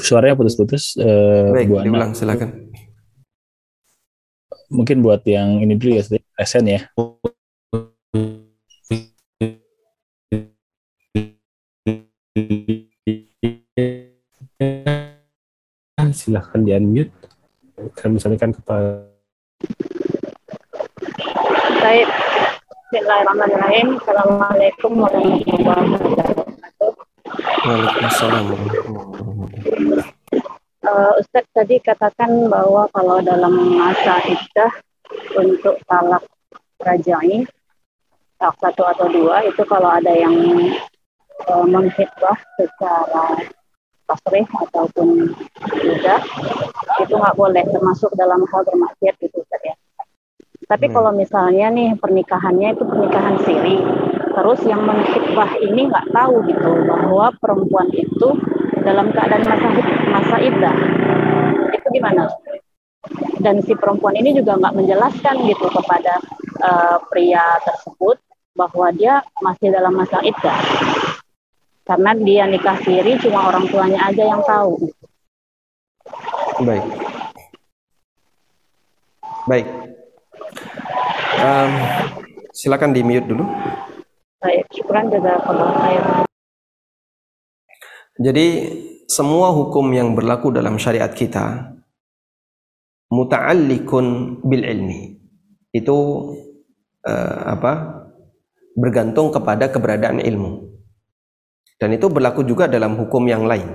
[0.00, 0.96] Suaranya putus-putus.
[0.96, 2.72] Uh, Baik, Bu diulang silakan.
[4.72, 6.08] Mungkin buat yang ini dulu ya,
[6.40, 6.80] SN ya.
[16.08, 17.12] silahkan di unmute
[17.92, 19.04] kami sampaikan kepada
[21.88, 22.27] Baik.
[22.88, 24.00] Bismillahirrahmanirrahim.
[24.00, 26.90] Assalamualaikum warahmatullahi wabarakatuh.
[27.68, 28.44] Waalaikumsalam
[30.88, 34.72] uh, Ustadz tadi katakan bahwa kalau dalam masa iddah
[35.36, 36.24] untuk talak
[36.80, 37.44] rajai
[38.40, 40.32] talak satu atau dua itu kalau ada yang
[41.44, 43.52] uh, menghitbah secara
[44.08, 45.36] tasrih ataupun
[45.76, 46.24] tidak
[47.04, 49.76] itu nggak boleh termasuk dalam hal bermaksiat itu Ustaz ya.
[50.68, 50.94] Tapi Hmm.
[51.00, 53.80] kalau misalnya nih pernikahannya itu pernikahan siri,
[54.36, 58.36] terus yang menkhitbah ini nggak tahu gitu bahwa perempuan itu
[58.84, 59.68] dalam keadaan masa
[60.12, 60.76] masa iddah,
[61.72, 62.28] itu gimana?
[63.40, 66.20] Dan si perempuan ini juga nggak menjelaskan gitu kepada
[66.60, 68.20] eh, pria tersebut
[68.52, 70.58] bahwa dia masih dalam masa iddah.
[71.88, 74.76] Karena dia nikah siri cuma orang tuanya aja yang tahu.
[76.60, 76.84] Baik.
[79.48, 79.66] Baik.
[81.38, 81.72] Em,
[82.50, 83.46] silakan di mute dulu.
[84.42, 86.04] Baik, syukuran jazakallah khair.
[88.18, 88.46] Jadi
[89.06, 91.78] semua hukum yang berlaku dalam syariat kita
[93.14, 95.14] muta'alliqun bil ilmi.
[95.70, 95.96] Itu
[97.06, 97.94] eh, apa?
[98.78, 100.70] bergantung kepada keberadaan ilmu.
[101.82, 103.66] Dan itu berlaku juga dalam hukum yang lain.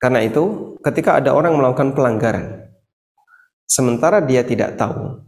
[0.00, 2.64] Karena itu, ketika ada orang melakukan pelanggaran,
[3.68, 5.20] sementara dia tidak tahu,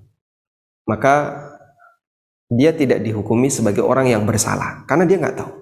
[0.88, 1.44] maka
[2.50, 5.52] dia tidak dihukumi sebagai orang yang bersalah, karena dia nggak tahu.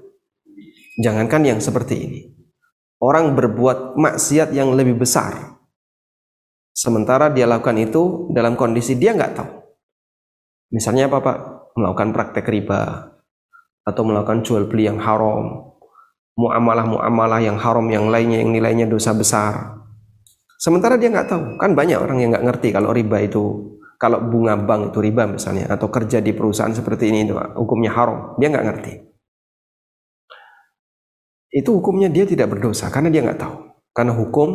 [0.99, 2.21] Jangankan yang seperti ini,
[2.99, 5.59] orang berbuat maksiat yang lebih besar,
[6.75, 9.53] sementara dia lakukan itu dalam kondisi dia nggak tahu.
[10.75, 11.39] Misalnya apa pak?
[11.79, 13.14] Melakukan praktek riba,
[13.87, 15.73] atau melakukan jual beli yang haram,
[16.37, 19.81] muamalah-muamalah yang haram yang lainnya yang nilainya dosa besar.
[20.59, 24.55] Sementara dia nggak tahu, kan banyak orang yang nggak ngerti kalau riba itu, kalau bunga
[24.55, 28.66] bank itu riba misalnya, atau kerja di perusahaan seperti ini itu hukumnya haram, dia nggak
[28.70, 28.92] ngerti.
[31.51, 33.57] Itu hukumnya dia tidak berdosa karena dia nggak tahu.
[33.90, 34.49] Karena hukum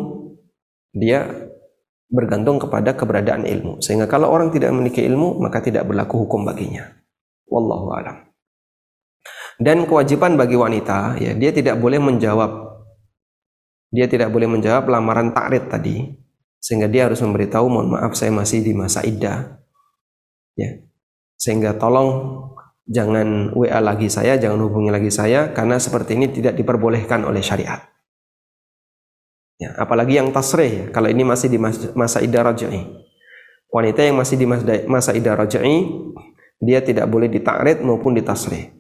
[0.95, 1.27] dia
[2.07, 3.83] bergantung kepada keberadaan ilmu.
[3.83, 6.87] Sehingga kalau orang tidak memiliki ilmu, maka tidak berlaku hukum baginya.
[7.49, 8.17] Wallahu alam.
[9.59, 12.63] Dan kewajiban bagi wanita, ya dia tidak boleh menjawab
[13.93, 16.22] dia tidak boleh menjawab lamaran takrid tadi
[16.64, 19.59] sehingga dia harus memberitahu mohon maaf saya masih di masa iddah
[20.55, 20.80] ya.
[21.36, 22.39] Sehingga tolong
[22.88, 27.84] jangan WA lagi saya jangan hubungi lagi saya karena seperti ini tidak diperbolehkan oleh syariat.
[29.59, 33.03] Ya apalagi yang tasrih ya, kalau ini masih di mas- masa iddah raj'i
[33.68, 35.84] wanita yang masih di mas- masa iddah raj'i
[36.64, 38.72] dia tidak boleh ditakrid maupun ditasrih.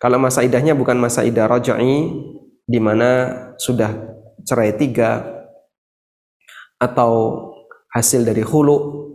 [0.00, 2.08] Kalau masa iddahnya bukan masa iddah raj'i
[2.64, 3.92] di mana sudah
[4.48, 5.41] cerai tiga
[6.82, 7.12] atau
[7.94, 9.06] hasil dari hulu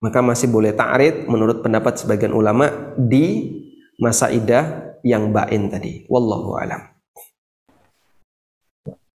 [0.00, 3.52] maka masih boleh ta'rid menurut pendapat sebagian ulama di
[4.00, 6.08] masa idah yang bain tadi.
[6.08, 6.88] Wallahu alam.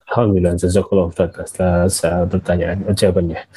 [0.05, 3.49] Alhamdulillah, jazakallah atas uh, pertanyaan jawabannya.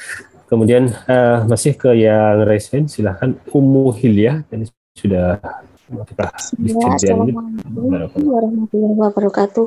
[0.49, 4.65] Kemudian uh, masih ke yang resen, silahkan Ummu Hilyah dan
[4.97, 5.37] sudah
[5.89, 6.05] Ya,
[6.53, 7.33] disediakan
[7.65, 9.65] Assalamualaikum warahmatullahi wabarakatuh.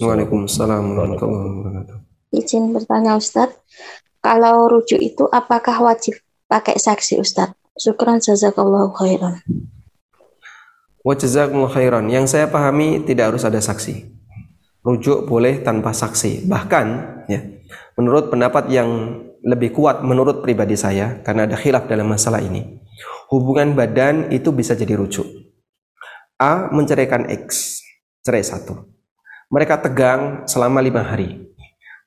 [0.00, 3.60] Waalaikumsalam warahmatullahi wabarakatuh Izin bertanya Ustadz,
[4.24, 6.16] kalau rujuk itu apakah wajib
[6.48, 7.52] pakai saksi Ustadz?
[7.76, 9.40] Syukran jazakallahu khairan.
[11.02, 12.08] wa jazakumullah khairan.
[12.08, 14.12] Yang saya pahami tidak harus ada saksi.
[14.84, 16.48] Rujuk boleh tanpa saksi.
[16.48, 16.86] Bahkan
[17.28, 17.40] ya
[17.96, 18.88] menurut pendapat yang
[19.42, 22.78] lebih kuat menurut pribadi saya karena ada khilaf dalam masalah ini
[23.32, 25.26] hubungan badan itu bisa jadi rujuk.
[26.38, 27.80] A menceraikan X
[28.22, 28.86] cerai satu.
[29.52, 31.51] Mereka tegang selama lima hari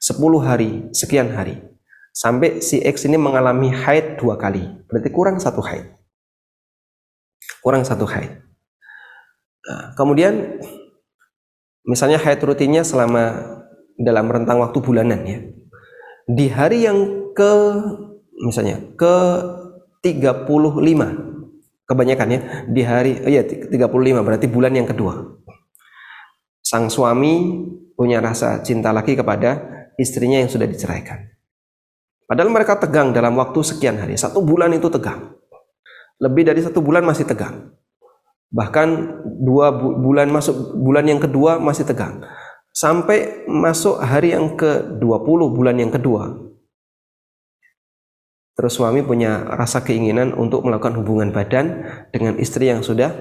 [0.06, 1.66] 10 hari sekian hari
[2.14, 5.98] sampai si X ini mengalami haid dua kali berarti kurang satu haid
[7.66, 8.46] kurang satu haid
[9.66, 10.62] Nah, kemudian
[11.90, 13.58] misalnya haid rutinnya selama
[13.98, 15.40] dalam rentang waktu bulanan ya.
[16.30, 17.52] Di hari yang ke
[18.46, 19.16] misalnya ke
[20.06, 20.46] 35
[21.86, 25.42] kebanyakan ya di hari oh ya 35 berarti bulan yang kedua.
[26.62, 27.66] Sang suami
[27.98, 31.32] punya rasa cinta lagi kepada istrinya yang sudah diceraikan.
[32.26, 34.18] Padahal mereka tegang dalam waktu sekian hari.
[34.18, 35.38] Satu bulan itu tegang.
[36.18, 37.76] Lebih dari satu bulan masih tegang
[38.56, 42.24] bahkan dua bu- bulan masuk bulan yang kedua masih tegang
[42.72, 46.40] sampai masuk hari yang ke-20 bulan yang kedua
[48.56, 51.84] terus suami punya rasa keinginan untuk melakukan hubungan badan
[52.16, 53.12] dengan istri yang sudah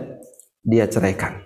[0.62, 1.42] dia ceraikan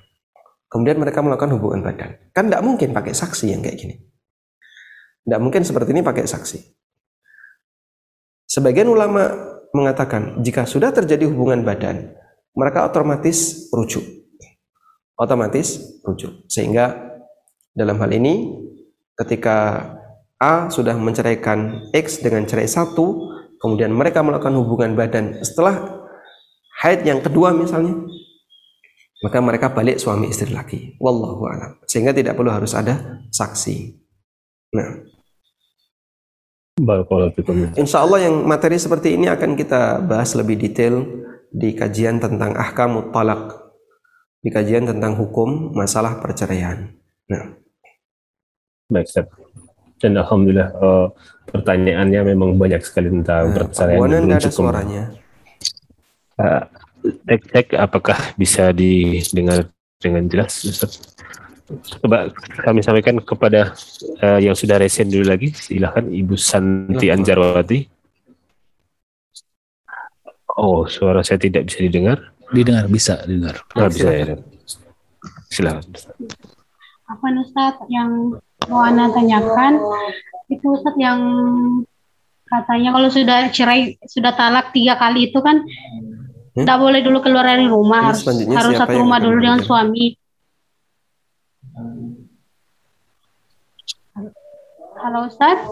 [0.69, 3.95] kemudian mereka melakukan hubungan badan kan tidak mungkin pakai saksi yang kayak gini
[5.29, 6.59] tidak mungkin seperti ini pakai saksi
[8.49, 9.29] sebagian ulama
[9.77, 12.17] mengatakan jika sudah terjadi hubungan badan
[12.59, 14.03] mereka otomatis rujuk.
[15.15, 16.43] Otomatis rujuk.
[16.51, 16.99] Sehingga
[17.71, 18.51] dalam hal ini
[19.15, 19.87] ketika
[20.43, 23.31] A sudah menceraikan X dengan cerai satu,
[23.63, 26.07] kemudian mereka melakukan hubungan badan setelah
[26.83, 27.95] haid yang kedua misalnya,
[29.23, 30.99] maka mereka balik suami istri lagi.
[31.03, 31.83] Wallahu a'lam.
[31.87, 33.99] Sehingga tidak perlu harus ada saksi.
[34.75, 35.18] Nah.
[37.75, 41.03] Insya Allah yang materi seperti ini akan kita bahas lebih detail
[41.51, 43.75] di kajian tentang ahkamut talak,
[44.41, 46.95] di kajian tentang hukum masalah perceraian.
[47.29, 47.59] Nah,
[48.89, 49.29] Baik, Ustaz.
[50.01, 51.07] Dan alhamdulillah eh,
[51.53, 54.57] pertanyaannya memang banyak sekali tentang nah perceraian Pak ada cukup.
[54.57, 55.05] suaranya.
[56.39, 56.63] Eh,
[57.29, 59.69] cek cek apakah bisa didengar
[60.01, 61.03] dengan jelas Ustaz?
[61.69, 62.33] Coba
[62.65, 63.77] kami sampaikan kepada
[64.25, 65.53] eh, yang sudah resen dulu lagi.
[65.53, 67.17] Silahkan Ibu Santi Silakan.
[67.21, 67.79] Anjarwati.
[70.59, 72.33] Oh, suara saya tidak bisa didengar.
[72.51, 73.61] Didengar bisa didengar.
[73.77, 74.25] Nggak bisa ya.
[75.53, 75.85] Silakan.
[77.09, 78.37] apa nih Ustadz yang
[78.69, 79.81] mau Ana tanyakan
[80.53, 81.21] itu Ustadz yang
[82.45, 85.65] katanya kalau sudah cerai sudah talak tiga kali itu kan
[86.53, 90.18] tidak boleh dulu keluar dari Ini rumah harus harus satu rumah dulu dengan suami
[95.09, 95.65] halo Ustadz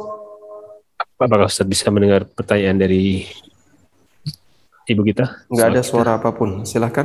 [1.16, 3.24] Apakah Ustaz bisa mendengar pertanyaan dari
[4.86, 5.44] Ibu kita?
[5.46, 6.62] Nggak ada Soal- suara apa pun.
[6.62, 7.04] Silahkan.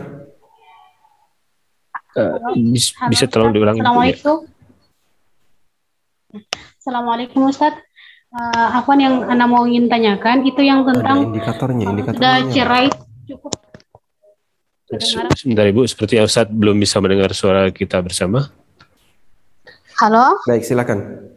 [2.13, 2.31] Eh,
[2.69, 3.55] bis- Halo, bisa tolong Ustadz.
[3.57, 3.79] diulangi?
[3.79, 3.83] Ya?
[3.83, 4.35] Assalamualaikum
[6.77, 7.79] Assalamualaikum Ustadz
[8.31, 11.83] Eh, apa yang Ana mau ingin tanyakan itu yang Ada tentang indikatornya.
[11.83, 12.31] kalau Indikatornya.
[12.31, 12.87] sudah cerai
[13.27, 13.51] cukup
[14.87, 18.47] Se- Sebentar Ibu, sepertinya Ustaz belum bisa mendengar suara kita bersama.
[19.97, 21.30] halo Baik, silakan.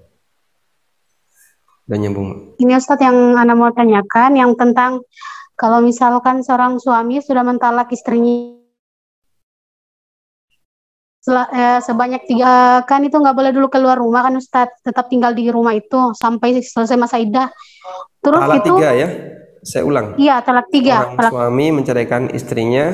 [1.84, 2.56] Dan nyambung.
[2.56, 5.04] Ini Ustadz yang Anda mau tanyakan yang tentang
[5.54, 8.56] kalau misalkan seorang suami sudah mentalak istrinya
[11.24, 15.48] eh, sebanyak tiga kan itu nggak boleh dulu keluar rumah kan Ustadz tetap tinggal di
[15.48, 17.48] rumah itu sampai selesai masa idah
[18.20, 19.08] terus Talak itu tiga ya.
[19.64, 20.12] Saya ulang.
[20.20, 22.92] iya talak tiga Orang talak suami menceraikan istrinya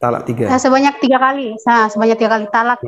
[0.00, 0.48] talak tiga.
[0.48, 2.80] eh, sebanyak tiga kali nah sebanyak tiga kali talak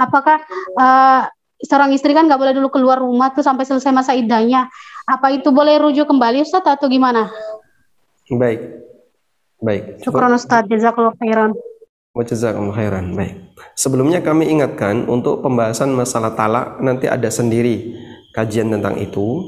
[0.00, 0.40] apakah
[0.76, 1.22] eh,
[1.62, 4.66] seorang istri kan nggak boleh dulu keluar rumah tuh sampai selesai masa idahnya
[5.04, 7.30] apa itu boleh rujuk kembali Ustadz atau gimana
[8.32, 8.60] Baik.
[9.60, 10.00] Baik.
[10.00, 11.52] Syukron Ustadz jazakallahu khairan
[12.14, 13.10] Wajazakumullah khairan.
[13.18, 13.34] Baik.
[13.74, 17.90] Sebelumnya kami ingatkan untuk pembahasan masalah talak nanti ada sendiri
[18.30, 19.42] kajian tentang itu.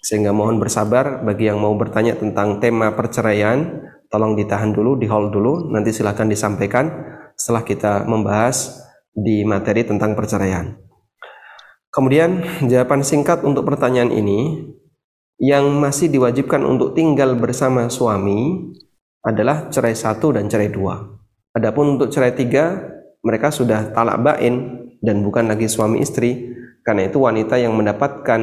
[0.00, 5.28] Sehingga mohon bersabar bagi yang mau bertanya tentang tema perceraian, tolong ditahan dulu, di hold
[5.28, 6.88] dulu, nanti silahkan disampaikan
[7.36, 8.80] setelah kita membahas
[9.12, 10.72] di materi tentang perceraian.
[11.90, 14.70] Kemudian jawaban singkat untuk pertanyaan ini,
[15.40, 18.70] yang masih diwajibkan untuk tinggal bersama suami
[19.24, 21.00] adalah cerai satu dan cerai dua.
[21.56, 22.78] Adapun untuk cerai tiga,
[23.26, 26.52] mereka sudah talak bain dan bukan lagi suami istri.
[26.86, 28.40] Karena itu wanita yang mendapatkan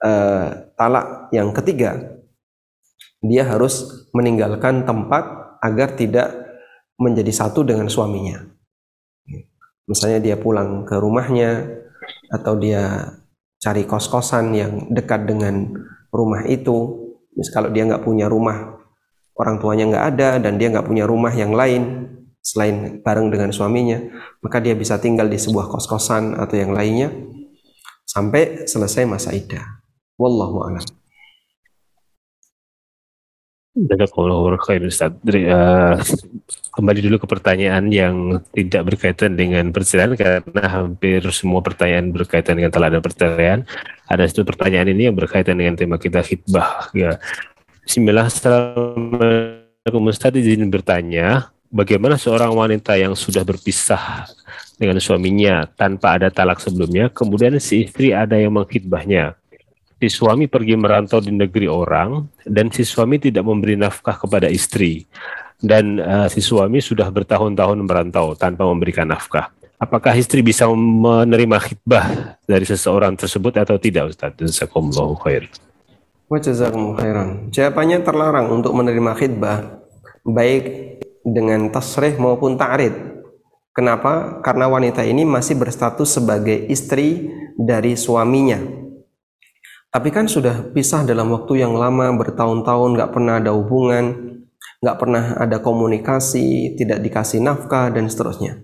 [0.00, 0.46] eh,
[0.78, 2.20] talak yang ketiga,
[3.18, 6.28] dia harus meninggalkan tempat agar tidak
[7.00, 8.46] menjadi satu dengan suaminya.
[9.88, 11.64] Misalnya dia pulang ke rumahnya
[12.30, 13.14] atau dia
[13.58, 15.68] cari kos-kosan yang dekat dengan
[16.14, 17.08] rumah itu.
[17.38, 18.78] Mis kalau dia nggak punya rumah
[19.38, 22.10] orang tuanya nggak ada dan dia nggak punya rumah yang lain
[22.42, 24.00] selain bareng dengan suaminya,
[24.40, 27.12] maka dia bisa tinggal di sebuah kos-kosan atau yang lainnya
[28.08, 29.62] sampai selesai masa iddah.
[30.16, 30.84] Wallahu a'lam.
[33.86, 35.14] Jazakallahu khair Ustaz.
[35.30, 35.94] Eh,
[36.74, 42.74] kembali dulu ke pertanyaan yang tidak berkaitan dengan perceraian karena hampir semua pertanyaan berkaitan dengan
[42.74, 43.58] talak dan perceraian.
[44.10, 46.90] Ada satu pertanyaan ini yang berkaitan dengan tema kita khidbah.
[46.90, 47.22] Ya.
[47.86, 54.26] Bismillah, Assalamualaikum Ustaz izin bertanya, bagaimana seorang wanita yang sudah berpisah
[54.76, 59.38] dengan suaminya tanpa ada talak sebelumnya, kemudian si istri ada yang mengkhidbahnya
[59.98, 65.04] si suami pergi merantau di negeri orang dan si suami tidak memberi nafkah kepada istri
[65.58, 69.50] dan eh, si suami sudah bertahun-tahun merantau tanpa memberikan nafkah.
[69.78, 74.34] Apakah istri bisa menerima khidbah dari seseorang tersebut atau tidak Ustaz?
[74.34, 75.46] Jazakumullahu khair.
[76.28, 77.48] Khairan.
[77.54, 79.80] Jawabannya terlarang untuk menerima khidbah
[80.26, 80.64] baik
[81.24, 82.92] dengan tasrih maupun ta'rid.
[83.72, 84.42] Kenapa?
[84.42, 88.58] Karena wanita ini masih berstatus sebagai istri dari suaminya.
[89.88, 94.04] Tapi kan sudah pisah dalam waktu yang lama, bertahun-tahun, nggak pernah ada hubungan,
[94.84, 98.60] nggak pernah ada komunikasi, tidak dikasih nafkah, dan seterusnya.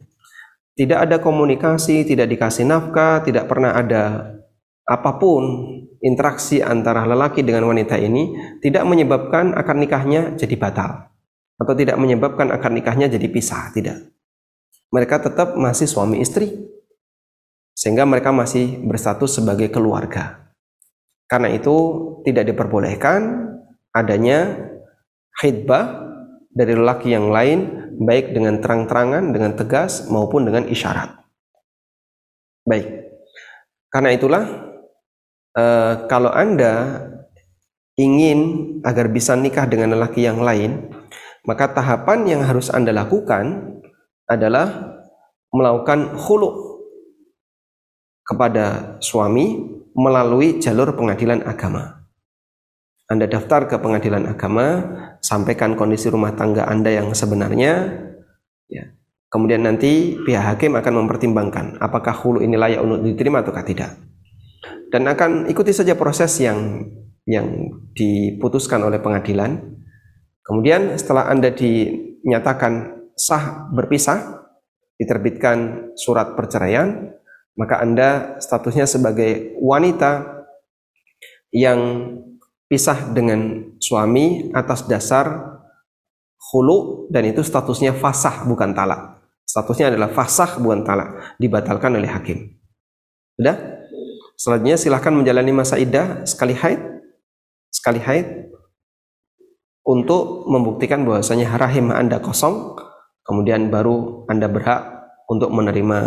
[0.77, 4.35] Tidak ada komunikasi, tidak dikasih nafkah, tidak pernah ada
[4.85, 5.65] apa pun
[6.05, 11.09] interaksi antara lelaki dengan wanita ini tidak menyebabkan akad nikahnya jadi batal
[11.57, 14.13] atau tidak menyebabkan akad nikahnya jadi pisah, tidak.
[14.93, 16.53] Mereka tetap masih suami istri
[17.73, 20.44] sehingga mereka masih berstatus sebagai keluarga.
[21.25, 21.77] Karena itu
[22.25, 23.49] tidak diperbolehkan
[23.95, 24.71] adanya
[25.41, 26.05] khidbah
[26.55, 31.15] dari lelaki yang lain baik dengan terang-terangan, dengan tegas maupun dengan isyarat.
[32.65, 32.87] Baik.
[33.91, 34.45] Karena itulah
[35.55, 37.07] eh, kalau Anda
[37.95, 38.39] ingin
[38.83, 40.91] agar bisa nikah dengan lelaki yang lain,
[41.47, 43.79] maka tahapan yang harus Anda lakukan
[44.27, 44.99] adalah
[45.55, 46.81] melakukan khulu
[48.25, 52.05] kepada suami melalui jalur pengadilan agama.
[53.07, 54.67] Anda daftar ke pengadilan agama,
[55.23, 57.73] sampaikan kondisi rumah tangga Anda yang sebenarnya,
[58.69, 58.85] ya.
[59.29, 63.99] Kemudian nanti pihak hakim akan mempertimbangkan apakah hulu ini layak untuk diterima atau tidak.
[64.95, 66.87] Dan akan ikuti saja proses yang
[67.27, 69.59] yang diputuskan oleh pengadilan.
[70.45, 72.73] Kemudian setelah Anda dinyatakan
[73.19, 74.47] sah berpisah,
[75.03, 77.17] diterbitkan surat perceraian,
[77.55, 80.45] maka Anda statusnya sebagai wanita
[81.55, 82.11] yang
[82.67, 85.55] pisah dengan suami atas dasar
[86.51, 89.23] hulu dan itu statusnya fasah bukan talak.
[89.47, 92.59] Statusnya adalah fasah bukan talak, dibatalkan oleh hakim.
[93.39, 93.57] Sudah?
[94.35, 96.83] Selanjutnya silahkan menjalani masa iddah sekali haid,
[97.71, 98.51] sekali haid
[99.87, 102.75] untuk membuktikan bahwasanya rahim Anda kosong,
[103.23, 104.83] kemudian baru Anda berhak
[105.31, 105.99] untuk menerima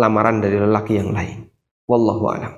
[0.00, 1.52] lamaran dari lelaki yang lain.
[1.84, 2.56] Wallahu a'lam.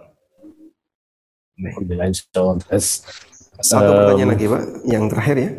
[3.62, 5.50] Satu Um, pertanyaan lagi, Pak, yang terakhir ya.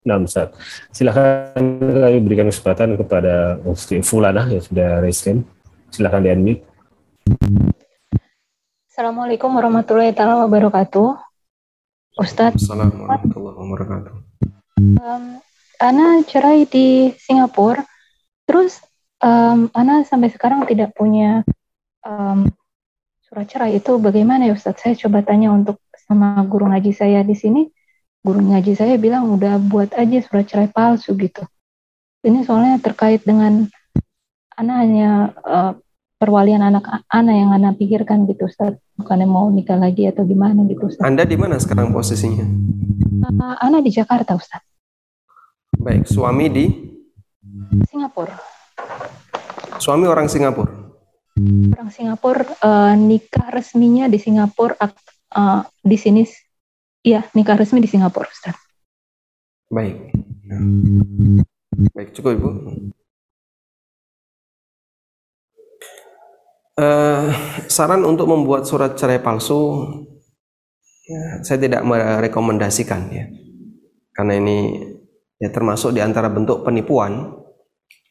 [0.00, 0.50] Nah, Ustaz.
[0.90, 5.46] Silahkan kami berikan kesempatan kepada Ustaz Fulana yang sudah raise hand.
[5.94, 6.62] Silahkan di unmute.
[8.90, 11.08] Assalamualaikum warahmatullahi taala wabarakatuh.
[12.20, 14.12] Ustadz, Assalamualaikum warahmatullahi wabarakatuh.
[15.00, 15.24] um,
[15.80, 17.80] Ana cerai di Singapura,
[18.44, 18.84] terus
[19.20, 21.44] um, Ana sampai sekarang tidak punya
[22.04, 22.48] um,
[23.24, 24.82] surat cerai itu bagaimana ya Ustadz?
[24.82, 25.78] Saya coba tanya untuk
[26.08, 27.70] sama guru ngaji saya di sini.
[28.20, 31.44] Guru ngaji saya bilang udah buat aja surat cerai palsu gitu.
[32.20, 33.64] Ini soalnya terkait dengan
[34.60, 35.10] Ana hanya
[35.40, 35.72] uh,
[36.20, 38.76] perwalian anak Ana yang Ana pikirkan gitu Ustadz.
[39.00, 41.08] Bukannya mau nikah lagi atau gimana gitu Ustadz.
[41.08, 42.44] Anda di mana sekarang posisinya?
[43.24, 44.68] Uh, Ana di Jakarta Ustadz.
[45.80, 46.64] Baik, suami di
[47.88, 48.59] Singapura.
[49.80, 50.70] Suami orang Singapura.
[51.76, 56.22] Orang Singapura eh, nikah resminya di Singapura eh, di sini
[57.00, 58.56] iya nikah resmi di Singapura Ustaz.
[59.70, 60.12] Baik.
[61.94, 62.48] Baik, cukup Ibu.
[66.80, 67.28] Eh,
[67.68, 69.84] saran untuk membuat surat cerai palsu,
[71.04, 73.28] ya, saya tidak merekomendasikan ya,
[74.16, 74.58] karena ini
[75.36, 77.36] ya termasuk di antara bentuk penipuan,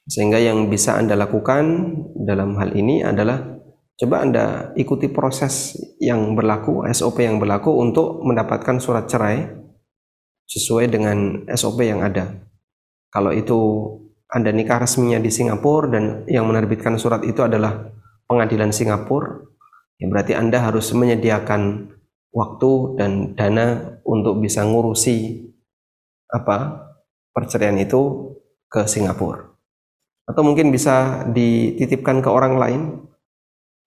[0.10, 3.62] sehingga yang bisa anda lakukan dalam hal ini adalah
[3.94, 9.46] coba anda ikuti proses yang berlaku, SOP yang berlaku untuk mendapatkan surat cerai
[10.50, 12.50] sesuai dengan SOP yang ada.
[13.14, 13.58] Kalau itu
[14.30, 17.90] Anda nikah resminya di Singapura dan yang menerbitkan surat itu adalah
[18.30, 19.42] pengadilan Singapura,
[19.98, 21.90] ya berarti Anda harus menyediakan
[22.30, 22.72] waktu
[23.02, 25.50] dan dana untuk bisa ngurusi
[26.30, 26.86] apa
[27.34, 28.34] perceraian itu
[28.70, 29.49] ke Singapura.
[30.30, 32.82] Atau mungkin bisa dititipkan ke orang lain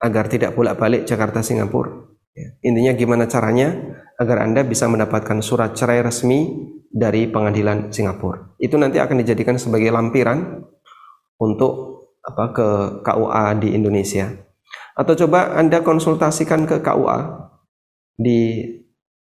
[0.03, 2.11] agar tidak bolak-balik Jakarta Singapura.
[2.35, 3.71] Ya, Intinya gimana caranya
[4.19, 6.51] agar Anda bisa mendapatkan surat cerai resmi
[6.91, 8.59] dari pengadilan Singapura.
[8.59, 10.67] Itu nanti akan dijadikan sebagai lampiran
[11.39, 12.69] untuk apa ke
[13.07, 14.27] KUA di Indonesia.
[14.99, 17.19] Atau coba Anda konsultasikan ke KUA
[18.19, 18.67] di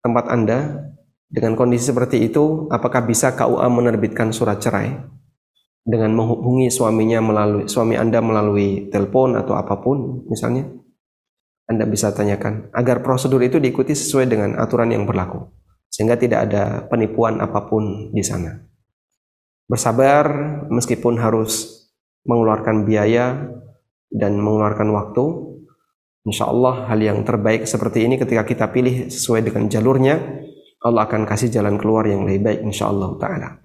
[0.00, 0.88] tempat Anda
[1.28, 4.94] dengan kondisi seperti itu, apakah bisa KUA menerbitkan surat cerai
[5.84, 10.64] dengan menghubungi suaminya melalui suami Anda melalui telepon atau apa pun misalnya?
[11.64, 15.48] Anda bisa tanyakan agar prosedur itu diikuti sesuai dengan aturan yang berlaku
[15.88, 18.64] sehingga tidak ada penipuan apa pun di sana.
[19.70, 20.26] Bersabar
[20.68, 21.86] meskipun harus
[22.26, 23.48] mengeluarkan biaya
[24.12, 25.24] dan mengeluarkan waktu.
[26.24, 30.16] Insya Allah hal yang terbaik seperti ini ketika kita pilih sesuai dengan jalurnya,
[30.80, 33.63] Allah akan kasih jalan keluar yang lebih baik insya Allah Ta'ala.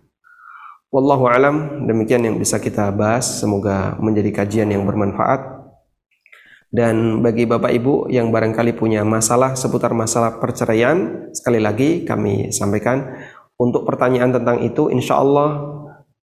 [0.90, 3.38] Wallahu alam, demikian yang bisa kita bahas.
[3.38, 5.61] Semoga menjadi kajian yang bermanfaat.
[6.74, 13.06] Dan bagi Bapak Ibu yang barangkali punya masalah seputar masalah perceraian, sekali lagi kami sampaikan
[13.57, 15.61] untuk pertanyaan tentang itu, insya Allah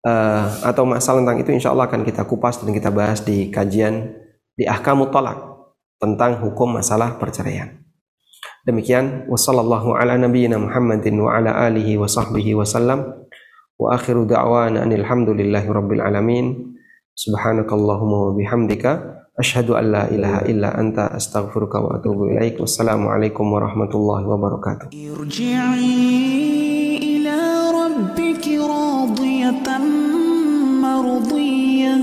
[0.03, 4.19] eh, atau masalah tentang itu, insya Allah akan kita kupas dan kita bahas di kajian
[4.55, 5.67] di Ahkamut Talak
[5.99, 7.83] tentang hukum masalah perceraian.
[8.67, 13.26] Demikian wassallallahu ala nabiyyina Muhammadin wa ala alihi wa sahbihi wasallam
[13.79, 16.75] وآخر دعوانا أن الحمد لله رب العالمين.
[17.15, 19.03] سبحانك اللهم وبحمدك
[19.39, 22.59] أشهد أن لا إله إلا أنت أستغفرك وأتوب إليك.
[22.59, 24.87] والسلام عليكم ورحمة الله وبركاته.
[24.89, 27.37] ارجعي إلى
[27.69, 29.77] ربك راضية
[30.81, 31.97] مرضية.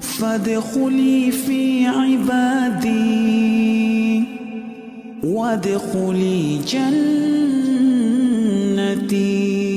[0.00, 2.90] فادخلي في عبادي.
[5.24, 6.58] وادخلي
[8.98, 9.69] جنتي.